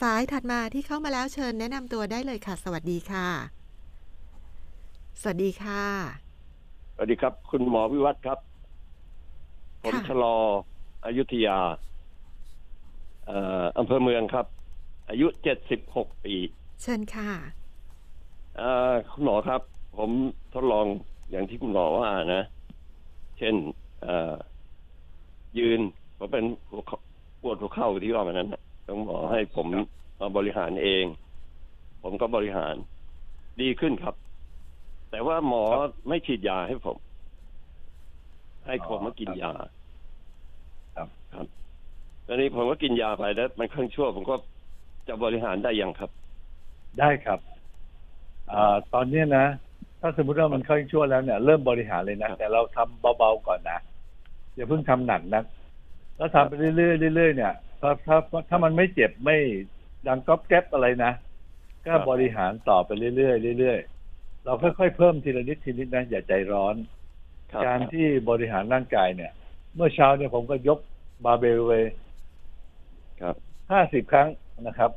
[0.01, 3.29] สายถัดมาที่เข้ามาแล้วเชิญแนะนำตัวได้เลยค่ะ สวัสดีค่ะ
[5.21, 5.85] สวัสดีค่ะ
[6.95, 8.39] สวัสดีครับ คุณหมอวิวัฒครับ
[9.83, 10.37] ผมชะลอ
[11.05, 11.59] อายุทยา
[13.79, 14.47] อำเภอเมืองครับ
[15.09, 16.37] อายุเจ็ดสิบหกปี
[16.83, 17.31] เชิญค่ะ
[18.57, 19.61] เอ่อคุณหมอครับ
[19.97, 20.11] ผม
[20.55, 20.87] ทดลอง
[21.31, 22.43] อย่างที่คุณหมอว่านะ
[23.39, 23.55] เช่น
[24.03, 24.35] เอ่อ
[25.59, 25.81] ยืน
[26.19, 26.99] ผมเป็นหัวเข่า
[27.43, 29.67] ปวดหัวเข่าที่ว่ามันนั้นน่ะต้องหมอให้ผม
[30.21, 31.05] มาบริหารเอง
[32.03, 32.75] ผมก็บริหาร
[33.61, 34.15] ดีขึ้นครับ
[35.11, 35.65] แต่ว่าหมอ
[36.09, 36.97] ไม่ฉีดยาให้ผม
[38.67, 39.53] ให้ผมมากินยา
[40.97, 41.47] ครับครับ
[42.27, 44.37] ตอนนี้ผมก็กินยาไปแล้ว มันครึ่งชั่วผมก็
[45.09, 46.11] จะบริหารได้ยังครับ
[47.01, 47.41] ได้ครับ
[48.53, 49.47] อ่าตอนเนี้ยนะ
[50.01, 53.79] ถ้าสมมติว่ามันเข้าชั่วแล้วเนี่ย เริ่มบริหารเลยนะครับแต่เราทำเบาๆก่อนนะ
[54.55, 55.45] อย่าเพิ่งทำหนักนะ
[56.17, 58.17] แล้วทำไปเรื่อยๆเรื่อยๆเนี่ยถ้าถ้า
[58.49, 59.37] ถ้ามันไม่เจ็บไม่
[60.07, 61.13] ดังก๊อบแก๊บอะไรนะ
[61.87, 66.75] ก็บริหารต่อไปเรื่อยๆเรื่อยๆเราค่อยๆเพิ่มทีละนิดทีนิดนะอย่าใจร้อน
[67.53, 69.33] ครับการที่บริหารร่างกายเนี่ย
[69.75, 70.79] เมื่อเช้าเนี่ยผมก็ยก
[71.25, 71.73] บาร์เบลไป
[73.21, 73.35] ครับ
[73.73, 74.29] ห้าสิบครั้ง
[74.67, 74.91] นะครับ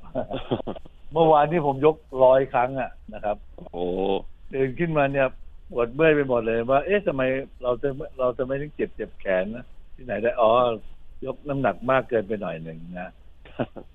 [1.14, 3.38] เมื่อวานนี้ผมยกร้อยครั้งอะนะครับ
[3.72, 3.84] โอ้
[4.54, 5.28] ตื่นขึ้นมาเนี่ย
[5.72, 7.22] ปวดเมื่อยไปหมดเลยว่า เอ๊ะทำไม
[7.64, 7.90] เราจะ
[8.20, 10.52] เราจะไม่ต้องเจ็บเจ็บแขนนะที่ไหนได้อ๋อ
[11.26, 13.10] ยกน้ำหนักมากเกินไปหน่อยหนึ่งนะ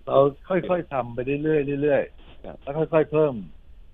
[0.06, 0.16] เรา
[0.48, 2.02] ค่อยๆทำไปเรื่อยๆเรื่อย
[2.44, 3.34] ครับๆแล้วค่อย ๆ เพิ่ม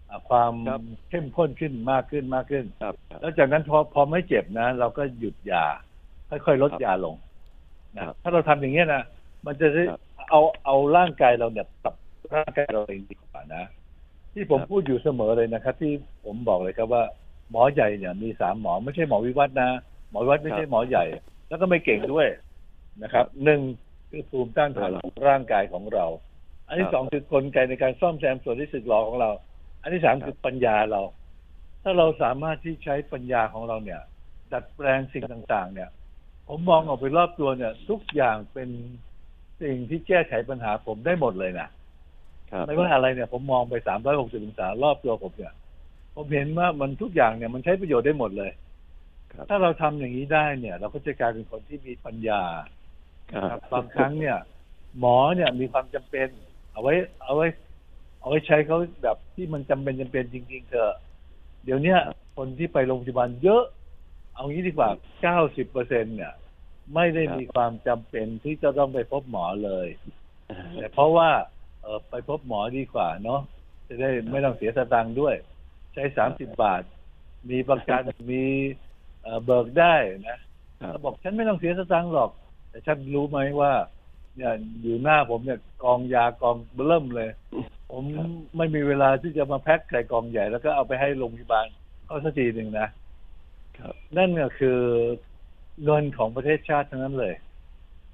[0.09, 5.65] อ่าความครับเข้มข้นขึ้นมากขึ้นมากขึ้นครับครับแล้วจากนั้นพอพอไม่เจ็บนะ เราก็หยุดยา
[6.31, 7.15] ค่อยๆลดครับยาลง
[7.97, 9.03] นะครับถ้าเราทำอย่างเงี้ยนะ
[9.47, 10.01] มันจะได้ครับ
[10.31, 11.95] เอาเอาร่างกายเราเนี่ยปรับ
[12.35, 13.65] ร่างกายเราเองดีกว่านะ
[14.33, 15.93] ที่ผมครับพูดอยู่เสมอเลยนะครับ ที่
[16.25, 17.03] ผมบอกเลยครับว่า
[17.51, 19.71] หมอใหญ่เนี่ยมีสามหมอไม่ใช่หมอวิวัฒน์นะ
[20.11, 21.05] หมอวิวัฒน์ไม่ใช่หมอใหญ่
[21.49, 22.27] แล้วก็ไม่เก่งด้วย
[23.03, 23.61] นะครับหนึ่ง
[24.11, 26.07] คือภูมิต้านทานของร่างกายของเรา
[26.69, 29.31] อันที่ครับสองคือกลไกในการซ่อมแซมส่วนที่สึกหรอของเรา
[29.83, 31.03] อันที่สามครับคือปัญญาเรา
[31.83, 34.01] ถ้าเราสามารถที่ใช้ปัญญาของเราเนี่ย
[34.53, 35.91] ดัดแปลงสิ่งต่าง ๆ เนี่ย
[36.49, 38.69] ผมมองออกไปรอบตัวเนี่ย ทุกอย่างเป็น
[39.63, 41.71] สิ่งที่แก้ไขปัญหาผมได้หมดเลยนะครับ
[42.67, 45.55] ไม่ว่าอะไรเนี่ยผมมองไปสามร้อยหกสิบองศารอบตัวผมเนี่ย
[46.15, 48.51] ผมเห็นว่ามันทุกอย่างเนี่ยมันใช้ประโยชน์ได้หมดเลย
[49.33, 52.43] ครับถ้าเราทำอย่างนี้ได้เนี่ย เราก็จะกลายเป็นคนที่มีปัญญา
[53.33, 54.37] ครัครับบางครั้งเนี่ย
[54.99, 56.29] หมอเนี่ยมีความจำเป็น
[56.73, 56.93] เอาไว้
[57.25, 57.47] เอาไว้
[58.21, 60.95] เอาไว้ใช้เขาแบบที่มันจำเป็นจำเป็นจริง ๆ เถอะ
[61.65, 61.99] เดี๋ยวเนี้ย
[62.37, 63.65] คนที่ไปโรงพยาบาลเยอะ
[64.35, 64.91] เอางี้ดีกว่า
[65.23, 66.33] เก้าสิบเปอร์เซ็นเนี่ย
[66.95, 69.89] ไม่ได้มีความจำเป็นที่จะต้องไปพบหมอเลย
[70.75, 71.29] แต่เพราะว่า
[71.83, 73.41] เออไปพบหมอดีกว่าเนาะ
[73.89, 75.35] จะได้ไม่ต้องเสียสตางค์ด้วย
[75.95, 76.83] ใช้สามสิบบาท
[77.51, 78.45] มีประกันมี
[79.23, 79.95] เอ่อเบิกได้
[80.29, 80.39] นะ
[80.81, 82.31] ครับเขาบอกฉันไม่ต้องเสียสตางค์หรอก
[82.71, 83.73] แต่ฉันรู้ไหมว่า
[84.37, 84.53] เนี่ย
[84.83, 87.31] อยู่หน้าผมเนี่ยกองยากองเบิ่มเลย
[87.93, 91.67] ผมครับไม่มีเวลาที่จะมาแพ็คใส่กองใหญ่ แล้วก็เอาไปให้โรงพยาบาล
[92.07, 92.89] เขาสักทีหนึ่งนะ
[93.79, 94.81] ครับนั่นก็คือ
[95.85, 97.35] เงินของประเทศชาติทั้งนั้นเลย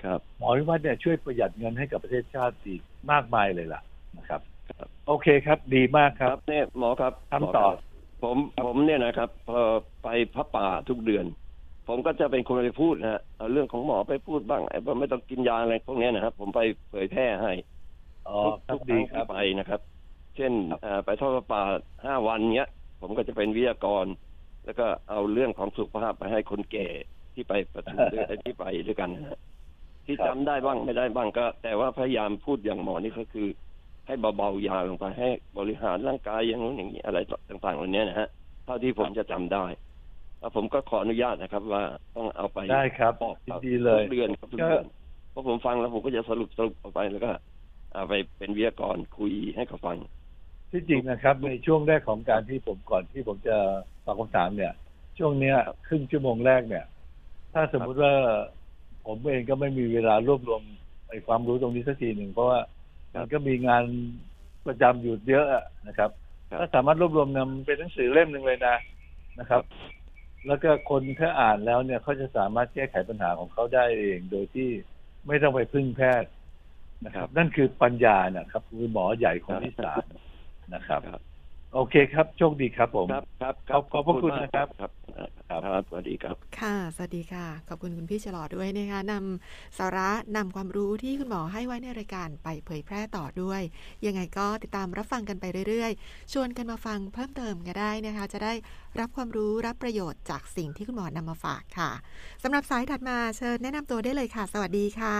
[0.04, 3.80] ครับ หมอวิวัฒน์เนี่ยช่วยประหยัดเงินให้กับประเทศชาติอีก มากมายเลยล่ะ
[4.16, 7.80] นะครับครับโอเคครับดีมากคครัรับบเนี่ยหมอครับทำต่อหมครับ
[8.20, 9.54] ผมผมเนี่ยนะครับพอ
[10.02, 11.26] ไปพระป่าทุกเดือน
[11.86, 17.50] ผมก็จะเป็นคนไปพูดนะฮะเอาเรื่องของหมอไปพูดบ้างไอ้ว่าไม่ต้องกินยาอะไรพวกเนี้ยนะครับ ผมไปเผยแพร่ให้
[18.26, 19.80] อ๋อทุกครับทุกดีคครั้รังบที่ไปนะครับ
[20.36, 21.60] เช่นครับเอ่อไปทอดพระป่า
[22.04, 22.68] ห้าวันเนี้ย
[23.00, 24.06] ผมก็จะเป็นวิทยากร
[24.64, 26.88] แล้วก็เอาเรื่องของสุขภาพไปให้คนแก่
[27.34, 29.38] ที่ไปประชุมด้วยที่ไปด้วยกันนะฮะ
[30.08, 33.48] ที่ครับจำได้บ้างไม่ได้บ้างก็ แต่ว่าพยายามพูดอย่างหมอนี่ก็คือ
[34.06, 35.28] ให้เบาๆยาลงไปให้
[35.58, 37.18] บริหารร่างกายอย่างนู้นอย่างนี้อะไร
[37.50, 38.28] ต่างๆเหล่านี้นะฮะ
[38.64, 39.64] เท่าที่ผมจะจำได้
[40.40, 41.82] แล้วผมก็ขออนุญาตนะครับ ว่า
[42.16, 44.86] ต้องเอาไปได้ครับบอกยินดีเลย ทุกเดือนครับทุกก็เดือน
[45.30, 47.30] เพราะผมฟังแล้วผมก็จะสรุปสรุปออกไปแล้วก็
[47.92, 49.96] เอาไปเป็นวิทยากรคุยให้เขาฟัง
[50.72, 53.56] ที่จริงนะครับ ในช่วงแรกของการที่ผมก่อนที่ผมจะ
[54.04, 54.72] ตอบคำถามเนี่ย
[55.18, 55.56] ช่วงเนี้ย
[55.86, 56.84] ครึ่งชั่วโมงแรกเนี่ย
[57.52, 58.12] ถ้าสมมุติว่า
[59.08, 60.62] ผมเองก็ไม่มีเวลารวบรวม
[61.08, 62.58] ไอ้ความรู้ตรงนี้สักทีหนึ่งเพราะว่า
[63.14, 63.84] ครับมันก็มีงาน
[64.66, 66.10] ประจำอยู่เยอะอะนะครับ
[66.50, 68.76] ครับถ้าสามารถรวบรวมนำเป็นหนังสือเล่มหนึ่งเลยนะ
[69.38, 69.62] นะครับ
[70.46, 74.68] แล้วก็คนถ้าอ่านแล้วเนี่ยเขาจะสามารถแก้ไขปัญหาของเขาได้เอง โดยที่
[75.26, 76.30] ไม่ต้องไปพึ่งแพทย์
[77.04, 80.04] นะครับ นั่นคือปัญญานะครับคือหมอใหญ่คนที่สาม
[80.74, 81.22] นะครับครับ
[81.74, 93.62] โอเคครับ โชคดีครับผม ครับครับขอบขอบพระคุณมากนะครับครับ ครับครับสวัสดีครับ ค่ะ สวัสดีค่ะ ขอบคุณคุณพี่ฉลอดด้วยนะคะนำสาระนำความรู้ที่คุณหมอให้ไว้ในรายการไปเผยแพร่ต่อด้วย
[94.06, 98.52] ยังไงก็ติดตามรับฟังกันไปเรื่อยๆ ชวนกันมาฟังเพิ่มเติมก็ได้นะคะ จะได้
[99.00, 101.90] รับความรู้รับประโยชน์จากสิ่งที่คุณหมอนำมาฝากค่ะ
[102.42, 105.16] สำหรับสายถัดมาเชิญแนะนำตัวได้เลยค่ะ สวัสดีค่ะ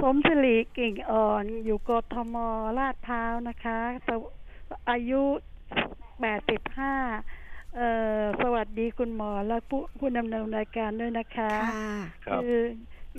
[0.00, 2.36] ผมสิริกิ่งอ่อนอยู่กทม
[2.78, 4.20] ลาดพร้าวนะคะสว
[4.90, 5.22] อายุ
[6.20, 6.94] แปดสิบห้า
[7.74, 7.88] เอ่
[8.20, 11.92] อสวัสดีคุณหมอและผู้ผู้ดำเนินรายการด้วยนะคะค่ะ
[12.26, 12.48] ครับอ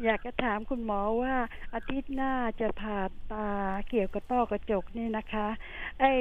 [0.04, 1.36] อยากจะถามคุณหมอว่า
[1.74, 3.00] อาทิตย์หน้าจะผ่า
[3.32, 3.50] ตา
[3.90, 5.48] เกี่ยวกับต้อกระจกนี่นะคะ
[6.00, 6.12] ไอ้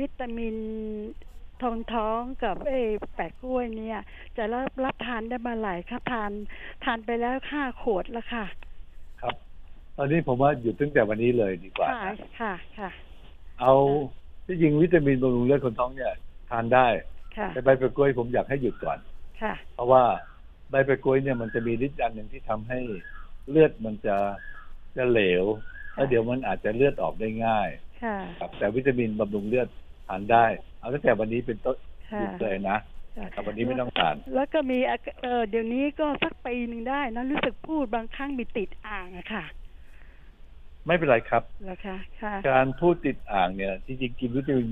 [0.00, 0.56] วิตามิน
[1.62, 2.80] ทองท้องกับไอ้
[3.14, 3.98] แปะกล้วยเนี่ย
[4.36, 6.30] จะรับรับทานได้มาหลายค่ะทาน
[6.84, 8.44] ทานไปแล้วห้าขวดแล้วค่ะ
[9.20, 9.34] ครับ
[9.96, 12.90] ตอนนี้ผมว่าหยุดตั้งแต่วันนี้เลยดีกว่าค่ะนะค่ะค่ะ
[13.60, 13.72] เอา
[14.46, 16.12] ที่จริงวิตามินบำรุงเลือดคนท้องเนี่ย
[16.50, 16.88] ทานได้
[17.36, 18.98] ค่ะ แต่ใบเปรกล้วยผมอยากให้หยุดก่อน
[19.42, 20.02] ค่ะ เพราะว่า
[20.70, 22.80] ใบเปรกล้วยเนี่ยมันจะมีฤทธิ์อันหนึ่งที่ทำให้
[23.50, 24.16] เลือดมันจะ
[24.96, 25.44] จะเหลว
[25.94, 27.68] แล้วเดี๋ยวมันอาจจะเลือดออกได้ง่าย
[28.02, 29.68] ค่ะ ครับ แต่วิตามินบำรุงเลือด
[30.08, 30.46] ทานได้
[30.78, 31.76] เอาตั้งแต่วันนี้เป็นต้น
[32.10, 32.78] หค่ะ ยุดเลยนะ
[33.16, 39.44] ค่ะ ครับวันนี้ไม่ต้องทาน แล้วก็มีอาเออเดี๋ยวนี้ก็สักปีหนึ่งได้นะรู้สึกพูดบางครั้งมีติดอ่างอะค่ะ
[40.86, 44.68] ไม่เป็นไรครับเหรอคะค่ะ การพูดติดอ่างเนี่ยจริงๆกินวิตามิน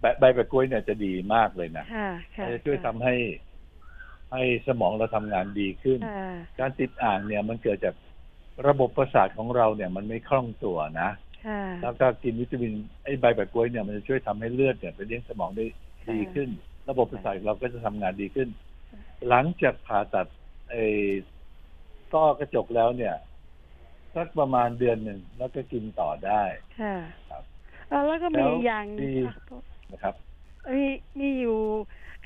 [0.00, 3.14] ใบใบเปรกล้วยเนี่ยจะดีมากเลยนะค่ะค่ะจะช่วยทำให้
[4.32, 6.30] ให้สมองเราทำงานดีขึ้นค่ะ
[6.60, 7.94] การติดอ่างเนี่ยมันเกิดจาก
[8.68, 11.10] ระบบประสาทของเราเนี่ย มันไม่คล่องตัวนะ
[11.46, 12.72] ค่ะแล้วก็กินวิตามิน
[13.04, 15.66] ไอ้ใบแปะกล้วยเนี่ยมันจะช่วยทำให้เลือดเนี่ยไปเลี้ยงสมองได้
[16.10, 16.48] ดีขึ้น
[16.88, 18.48] ระบบประสาทเราก็จะทำงานดีขึ้น
[19.28, 20.26] หลังจากผ่าตัด
[20.70, 20.82] ไอ้
[22.12, 23.14] ต้อกระจกแล้วเนี่ย
[24.14, 26.42] สักประมาณเดือนหนึ่งแล้วก็กินต่อได้
[26.80, 26.96] ค่ะ
[27.30, 27.42] ครับ
[27.88, 28.98] เอ่อแล้วก็มีแล้วอย่างห
[29.90, 30.14] นึ่งมีค่ะนะครับ
[30.72, 30.84] มี
[31.18, 31.58] มีอยู่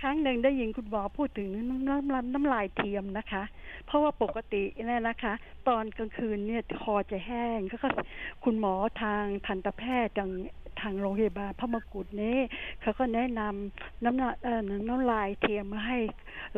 [0.00, 3.42] ครั้งหนึ่งได้ยินคุณหมอพูดถึงน้ำน้ำน้ำน้ำลายเทียมนะคะ
[3.86, 5.34] เพราะว่าปกติเนี่ยนะคะ
[5.68, 7.88] ตอนกลางคืนเนี่ยคอจะแห้งก็ก็
[8.44, 10.30] คุณหมอทางทันตแพทย์ทาง
[10.80, 12.38] ทางโรงพยาบาลพระมงกุฎนี้
[12.80, 15.98] เขาก็แนะนำน้ำลายเอ่อน้ำลายเทียมมาให้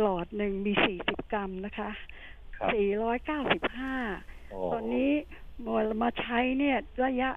[0.01, 1.91] หลอดหนึ่งมีสี่สิบกรัมนะคะ
[2.57, 3.95] ครับสี่ร้อยเก้าสิบห้า
[4.51, 5.11] โอ้ตอนนี้
[5.65, 7.31] พอมาใช้เนี่ยระยะ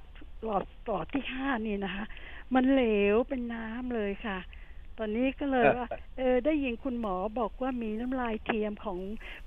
[0.44, 2.06] หลอดหลอดที่ห้านี่นะคะ
[2.56, 2.84] มันเหล
[3.14, 4.38] วเป็นน้ำเลยค่ะ
[4.98, 5.88] ตอนนี้ก็เลยว่า
[6.18, 9.00] เออได้ยินคุณหมอบอกว่ามีน้ำลายเทียมของ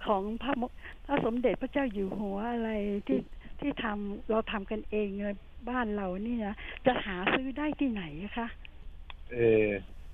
[0.07, 0.63] ของพระม
[1.07, 2.71] พระสมเด็จพระเจ้าอยู่หัวอะไร
[3.07, 3.21] ที่
[3.61, 5.29] ที่ทำเราทำกันเองใน
[5.69, 6.55] บ้านเรานี่นะ
[6.87, 8.47] จะหาซื้อได้ที่ไหนอะคะ
[9.33, 9.37] เอ
[9.67, 9.69] อ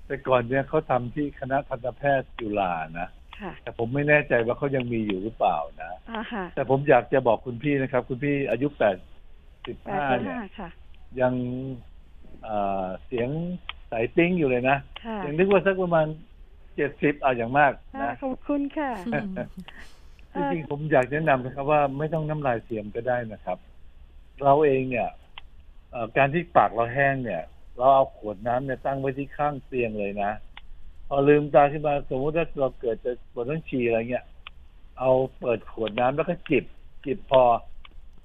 [0.07, 3.09] แต่ก่อนเนี่ยเขาทำที่คณะทันตแพทย์จุฬานะ
[3.41, 8.97] ค่ะแต่ผมไม่แน่ใจว่าเขายังมีอยู่หรือเปล่านะอ่าค่ะแต่ผมอยากจะบอกคุณพี่นะครับ คุณพี่อายุแปด
[9.67, 10.69] สิบแปดห้าสิบเนี่ยห้าค่ะ
[11.21, 11.35] ยัง
[12.45, 13.29] เอ่อเสียง
[13.89, 16.07] ใสติ้งอยู่เลยนะค่ะยังนึกว่าสักประมาณ
[16.77, 19.35] เจ็ดสิบเอาอย่างมากอ่านะขอบคุณค่ะอืม
[20.35, 23.59] จริงๆผมอยากแนะนำนะครับว่าไม่ต้องน้ำลายเทียมก็ได้นะครับ
[24.45, 25.09] เราเองเนี่ย
[25.91, 27.43] เอ่อการที่ปากเราแห้งเนี่ย
[27.77, 30.31] เราเอาขวดน้ำเนี่ยตั้งไว้ที่ข้างเตียงเลยนะ
[31.09, 34.25] พอลืมตาขึ้นมาสมมติถ้าเราเกิดจะปวดท้องฉี่อะไรเงี้ย
[34.99, 35.11] เอา
[35.41, 36.65] เปิดขวดน้ำแล้วก็จิบ
[37.05, 37.43] จิบพอ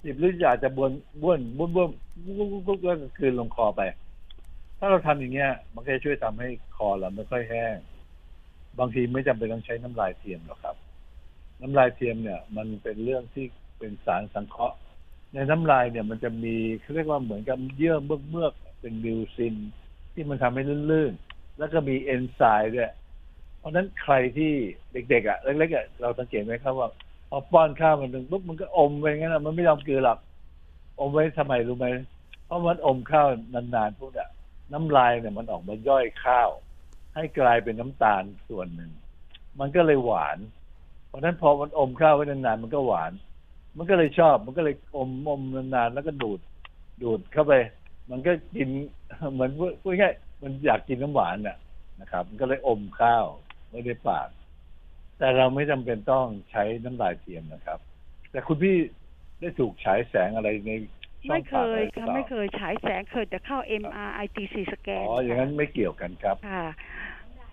[0.02, 0.90] จิบหรืออาจจะบวน
[1.22, 1.90] บ้วนบ้วนบ้วน
[2.38, 3.82] บ้วนบ้วนบ้วนแล้วก็คืนลงคอไป
[4.84, 7.76] ถ้าเราทำอย่างเงี้ย มันก็จะช่วยทำให้คอเราไม่ค่อยแห้ง
[8.78, 10.76] บางทีไม่จำเป็นต้องใช้น้ำลายเทียมหรอกครับ
[11.60, 13.46] น้ำลายเทียมเนี่ย มันเป็นเรื่องที่
[13.78, 14.76] เป็นสารสังเคราะห์
[15.34, 19.54] ในน้ำลายเนี่ยมันจะมีเขาเรียกว่าเหมือนกับเยื่อเมือกเมือกเป็น mucin
[20.12, 22.90] ที่มันทำให้ลื่นๆ แล้วก็มีเอนไซม์ด้วย
[23.58, 24.52] เพราะฉะนั้นใครที่
[24.92, 26.88] เด็กๆอะเล็กๆอะเราสังเกตไหมครับว่า
[27.28, 30.18] พอป้อนข้าวมันหนึ่งปุ๊บมันก็อมไปงั้นนะมันไม่ยอมกลืนหรอก
[31.00, 31.86] อมไว้ทำไมรู้ไหม
[32.44, 34.28] เพราะมันอมข้าวนานๆพวกเนี่ย
[34.72, 36.50] น้ำลายเนี่ยมันออกมาย่อยข้าว
[37.14, 38.90] ให้กลายเป็นน้ำตาลส่วนหนึ่ง
[39.60, 40.38] มันก็เลยหวาน
[41.08, 43.12] เพราะนั้นพอมันอมข้าวไว้นานๆมันก็หวาน
[43.76, 46.40] มันก็เลยชอบ มันก็เลยอมอมนานๆแล้วก็ดูด
[47.02, 47.52] ดูดเข้าไป
[48.10, 48.68] มันก็กิน
[49.32, 49.50] เหมือน
[49.82, 51.56] พูดง่ายๆมันอยากกินน้ำหวานน่ะ
[52.00, 53.24] นะครับ มันก็เลยอมข้าว
[53.70, 54.28] ไม่ได้ปาก
[55.18, 57.78] แต่เราไม่จำเป็นต้องใช้น้ำลายเทียมนะครับ
[58.30, 58.76] แต่คุณพี่
[59.40, 60.70] ได้ถูกฉายแสงอะไรใน
[61.28, 66.64] ไม่งเคปากยอะไรหรือค่ะเปล่าไม่เคยฉายแสงเคยแต่เข้า MRITC สแกอ๋นออย่างนั้นไม่เกี่ยวกันครับค่ะ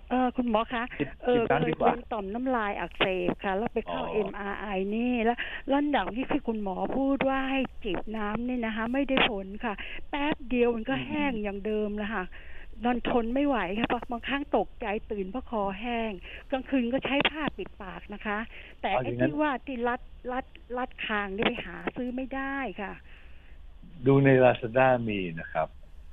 [0.09, 5.37] เออคุณหมอคะคิดเออคิดนั้นเคดียกว่าเป็นต่อมน้ำลายอักเสบค่ะ แล้วไปเข้าอ๋อ MRI นี่แล้ว
[5.69, 9.73] แล้วอย่างที่คือคุณหมอพูดว่าให้จิบน้ำนี่นะคะ ไม่ได้ผลค่ะ
[10.09, 12.25] แป๊บเดียวมันก็แห้งอย่างเดิมแล้วค่ะ
[12.85, 16.11] นอนทนไม่ไหวค่ะเพราะบางครั้งตกใจตื่นเพราะคอแห้ง
[16.51, 18.37] กลางคืนก็ใช้ผ้าปิดปากนะคะ
[18.81, 20.01] แต่เอาอไอ้ย่างนั้นที่ว่าที่รัด
[20.31, 20.45] รัด
[20.77, 22.93] รัดคางนี่ไปหาซื้อไม่ได้ค่ะ
[24.07, 25.67] ดูในลาซาด้ามีนะครับ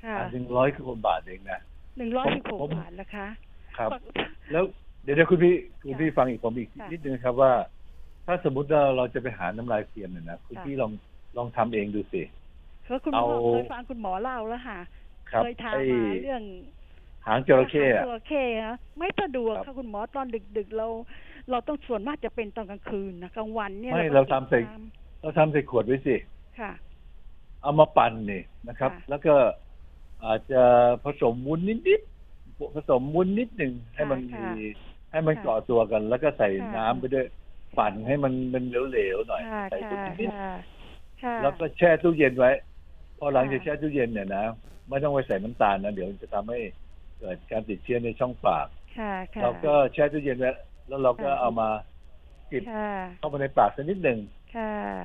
[0.05, 1.61] ค่ะอันหนึ่งร้อยกว่าบาทเองนะ
[1.99, 3.26] หนึ่งร้อยสิบหกผมบาทนะคะ
[3.78, 3.91] ครับ
[4.53, 4.64] แล้ว
[5.03, 5.55] เดี๋ยวเดี๋ยวคุณพี่
[5.86, 7.53] คุณพี่ฟังอีกผมอีกค่ะนิดนึงนะครับว่า
[8.26, 10.91] ถ้าสมมุติว่าเราจะไปหาน้ำลายเทียมเนี่ยนะคุณค่ะพี่ลอง
[11.36, 12.22] ลองทำเองดูสิ
[12.84, 14.78] เพราะคุณหมอเอาเคยฟังคุณหมอเล่าแล้วค่ะ
[15.30, 16.43] ครับเคยทำไอ้มาเรื่อง
[17.26, 20.26] หางจระเข้อะจระเข้ฮะไม่สะดวกครับค่ะคุณหมอตอน
[20.57, 20.86] ดึก ๆ เรา
[21.51, 24.80] เราต้องส่วนมากจะเป็นตอนกลางคืนนะกลางวันเนี่ยไม่ก็เราทำใส่น้
[25.22, 26.72] เราทำใส่ขวดไว้สิำค่ะ
[27.63, 29.35] เอามาปั่นนี่นะครับ ค่ะแล้วก็
[30.25, 30.63] อาจจะ
[31.05, 34.53] ผสมวุ้นนิดๆผสมวุ้นนิดหนึ่งให้มันมีค่ะ
[35.13, 37.27] ให้มันค่ะเกาะตัวกัน แล้วก็ใส่ค่ะน้ำไปด้วย
[37.79, 40.53] ปั่นให้มันมันเหลวๆหน่อย ค่ะใส่ค่ะตุ๊กนิดค่ะ
[41.23, 42.53] ค่ะแล้วก็แช่ตู้เย็นไว้
[43.19, 44.45] พอหลังจากค่ะ แช่ตู้เย็นเนี่ยนะ
[44.89, 46.59] ไม่ต้องไปใส่น้ำตาลนะเดี๋ยวมันจะทำให้
[47.19, 48.67] เกิดการติดเชื้อในช่องปาก
[48.99, 50.53] ค่ะค่ะ เราก็แช่ตู้เย็นไว้
[50.89, 51.69] แล้วเราก็ค่ะ เอามา
[52.51, 54.38] จิบค่ะ เข้าไปในปากสักนิดหนึ่งค่ะ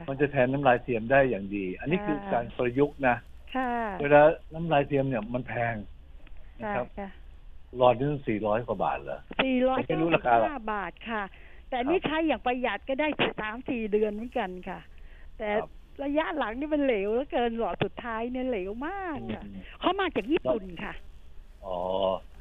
[0.10, 3.16] มันจะแทนน้ำลายเทียมได้อย่างดี อันนี้คือค่ะการประยุกต์นะ
[3.56, 3.72] ค่ะ
[4.02, 4.22] เวลา
[4.54, 5.76] น้ำลายเทียมเนี่ยมันแพง
[6.62, 7.10] นะค่ะครับค่ะ
[7.78, 11.24] หลอดนึงสี่ร้อยกว่าบาทเหรอสี่ร้อยผมไม่รู้เก้าราคาหรอกห้าบาทค่ะ
[11.70, 13.08] แต่นี่ใช้อย่างประหยัดก็ได้
[13.42, 14.80] สามสี่เดือนเหมือนกันค่ะ
[15.38, 15.70] แต่ครับ
[16.04, 20.94] ระยะหลังนี่มันเหลวแล้วเกินหลอดสุดท้ายเนี่ยเหลวมากค่ะอืมเขามาจากญี่ปุ่นค่ะ
[21.66, 21.78] อ๋อ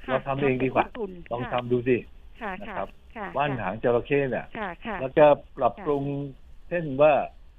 [0.07, 1.97] ค่ะเราทำเองดีกว่าจญี่ปุ่นลองค่ะทำดูสิ
[2.43, 5.27] ค่ะนะค่ะครับค่ะว่านหางจระเข้เนี่ยค่ะค่ะแล้วก็
[5.57, 6.03] ปรับปรุง
[6.42, 7.13] เช่นว่า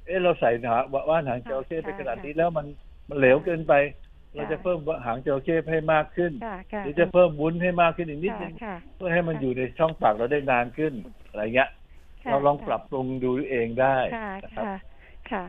[0.05, 0.77] เอะเราใส่หา
[1.09, 2.65] ว่านหางจระเข้ไปค่ะขนาดนี้ค่ะแล้วมัน
[3.09, 10.93] มันเหลวเกินไปค่ะเราจะเพิ่มหางจระเข้ให้มากขึ้นค่ะค่ะหรือจะเพิ่มวุ้นให้มากขึ้นอีกนิดนึงค่ะเพื่อให้มันอยู่ในช่องปากเราได้นานขึ้น
[11.29, 11.69] อะไรเงี้ย
[12.23, 14.75] ค่ะเราลองปรับปรุงดูเองได้ค่ะนะครับค่ะ
[15.31, 15.43] ค่ะ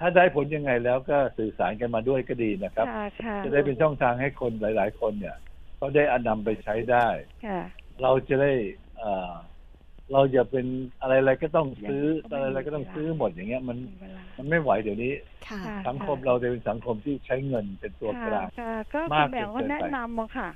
[0.00, 5.36] ถ้าได้ผลยังไงแล้วก็สื่อสารกันมาด้วยก็ดีนะครับค่ะค่ะจะได้เป็นช่องทางให้คนหลาย ๆ คนเนี่ย
[5.76, 7.08] เขาได้อนนำไปใช้ได้
[7.46, 7.60] ค่ะ
[8.02, 8.52] เราจะได้
[8.96, 9.34] เอ่อ
[10.12, 10.66] เราอย่าเป็น
[11.00, 15.12] อะไรๆก็ต้องซื้อยังไม่มีอะไรๆก็ต้องซื้อหมดอย่างเงี้ย มันเวลามันไม่ไหวเดี๋ยวนี้
[15.48, 20.50] ค่ะค่ะสังคมเราจะเป็นสังคมที่ใช้เงินเป็นตัวกลางค่ะก็มาคุกณแหม่มจนก็เกินไปแนะนำมาค่ะ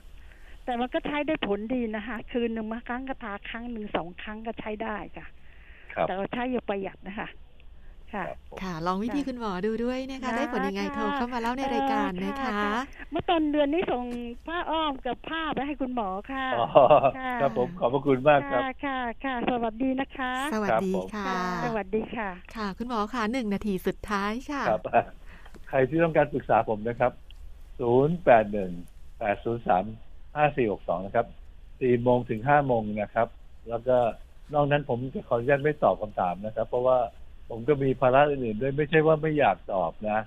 [0.64, 5.26] แต่มันก็ใช้ได้ผลดีนะคะ คืนหนึ่งมาครั้งก็ทาครั้งหนึ่งสองครั้งก็ใช้ได้ค่ะ
[5.94, 7.28] ครับแต่เราใช้อย่างประหยัดนะคะ
[8.14, 12.60] ค่ะครับผมค่ะ ลองวิธีค่ะคุณหมอดูด้วยนะคะค่ะได้ผลยังไงโทรเข้ามาเล่าในรายการนะคะ
[13.10, 14.04] เมื่อตอนเดือนนี้ส่ง
[14.46, 16.66] ผ้าอ้อมกับผ้าไปให้คุณหมอค่ะอ๋อ
[17.18, 24.82] ค่ะครับผมขอบพระคุณมากครับ ค่ะค่ะค่ะสวัสดีนะคะ สวัสดีครับผมค่ะค่ะ สวัสดีค่ะ ค่ะ คุณหมอค่ะหนึ่งนาทีสุดท้ายค่ะ ครับ
[25.68, 27.12] ใครที่ต้องการปรึกษาผมนะครับ
[27.78, 31.26] 0 8 1 8 0 3 5 4 6 2นะครับ
[31.68, 33.28] 4โมงถึง5โมงนะครับ
[33.68, 33.96] แล้วก็
[34.54, 36.98] นอกนั้นผมจะขออนุญาตไม่ตอบคำถามนะครับ เพราะว่า
[37.48, 40.18] ผมก็มีภาระอื่นๆด้วยไม่ใช่ว่าไม่อยากตอบนะ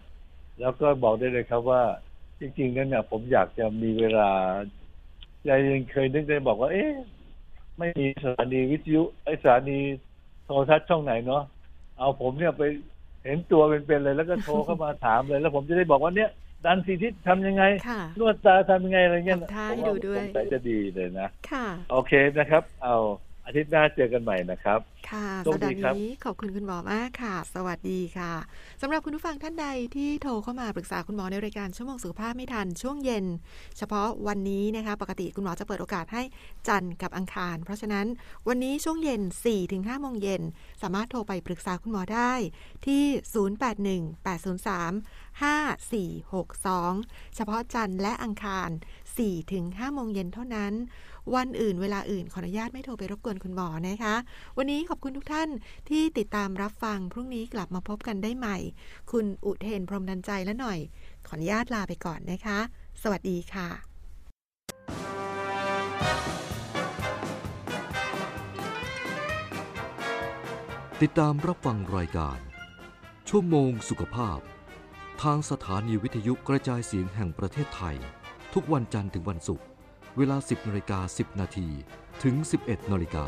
[0.60, 1.82] แล้วก็บอกได้เลยครับว่า
[2.40, 4.30] จริงๆนั้นเนี่ยผมอยากจะมีเวลา
[5.46, 6.92] ใจยังเคยนึกได้บอกว่า เอ๊ะ
[7.78, 9.80] ไม่มีสถานีวิทยุไอสถานี
[10.46, 11.44] โทรทัศน์ช่องไหนเนาะ
[11.98, 12.64] เอาผมเนี่ยไป
[13.26, 16.30] เห็นตัวเป็นๆเลย แล้วก็โทรเข้ามาถามเลย แล้วผมจะได้บอกว่าเนี่ย
[16.66, 22.96] ดันสีทิศทำยังไงค่ะนวดตาทำยังไงอะไรเงี้ยทำท่าผมให้ดูด้วยสงสัยจะดีเลยนะค่ะโอเคนะครับ เอา
[23.52, 24.80] อาทิตย์หน้าเจอกันใหม่นะครับ
[25.10, 28.34] ค่ะโชสัคปดีดาห์ครับนี้ขอบคุณคุณหมอมากค่ะ สวัสดีค่ะ
[28.82, 33.26] สำหรับคุณผู้ฟังท่านใดที่โทรเข้ามาปรึกษาคุณหมอในรายการชั่วโมงสุขภาพไม่ทันช่วงเย็น
[33.78, 36.24] เฉพาะวันนี้นะคะ ปกติคุณหมอจะเปิดโอกาสให้
[36.68, 38.06] จันทร์กับอังคาร เพราะฉะนั้น
[38.48, 39.22] วันนี้ช่วงเย็น
[39.62, 40.42] 4-5โมงเย็น
[40.82, 42.34] สามารถโทรไปปรึกษาคุณหมอได้
[42.86, 43.04] ที่
[46.32, 48.70] 0818035462 เฉพาะจันทร์และอังคาร
[49.32, 50.74] 4-5โมงเย็นเท่านั้น
[51.36, 54.16] วันอื่นเวลาอื่นขออนุญาตไม่โทรไปรบกวนคุณหมอนะคะ
[54.58, 55.50] วันนี้ขอบคุณทุกท่าน
[55.90, 58.58] ที่ติดตามรับฟังพรุ่งนี้กลับมาพบกันได้ใหม่
[59.12, 60.80] คุณอุเทนพรมดันใจและหน่อย
[61.28, 62.60] ขออนุญาตลาไปก่อนนะคะ
[63.04, 63.70] สวัสดีค่ะ
[71.02, 72.40] ติดตามรับฟังรายการ
[73.30, 74.40] ชั่วโมงสุขภาพ
[75.24, 77.96] ทางสถานีวิทยุกระจายเสียงแห่งประเทศไทย
[78.54, 79.66] ทุกวันจันทร์ถึงวันศุกร์
[80.18, 81.68] เวลา 10นาฬิกา10 นาที
[82.24, 83.26] ถึง 11นาฬิกา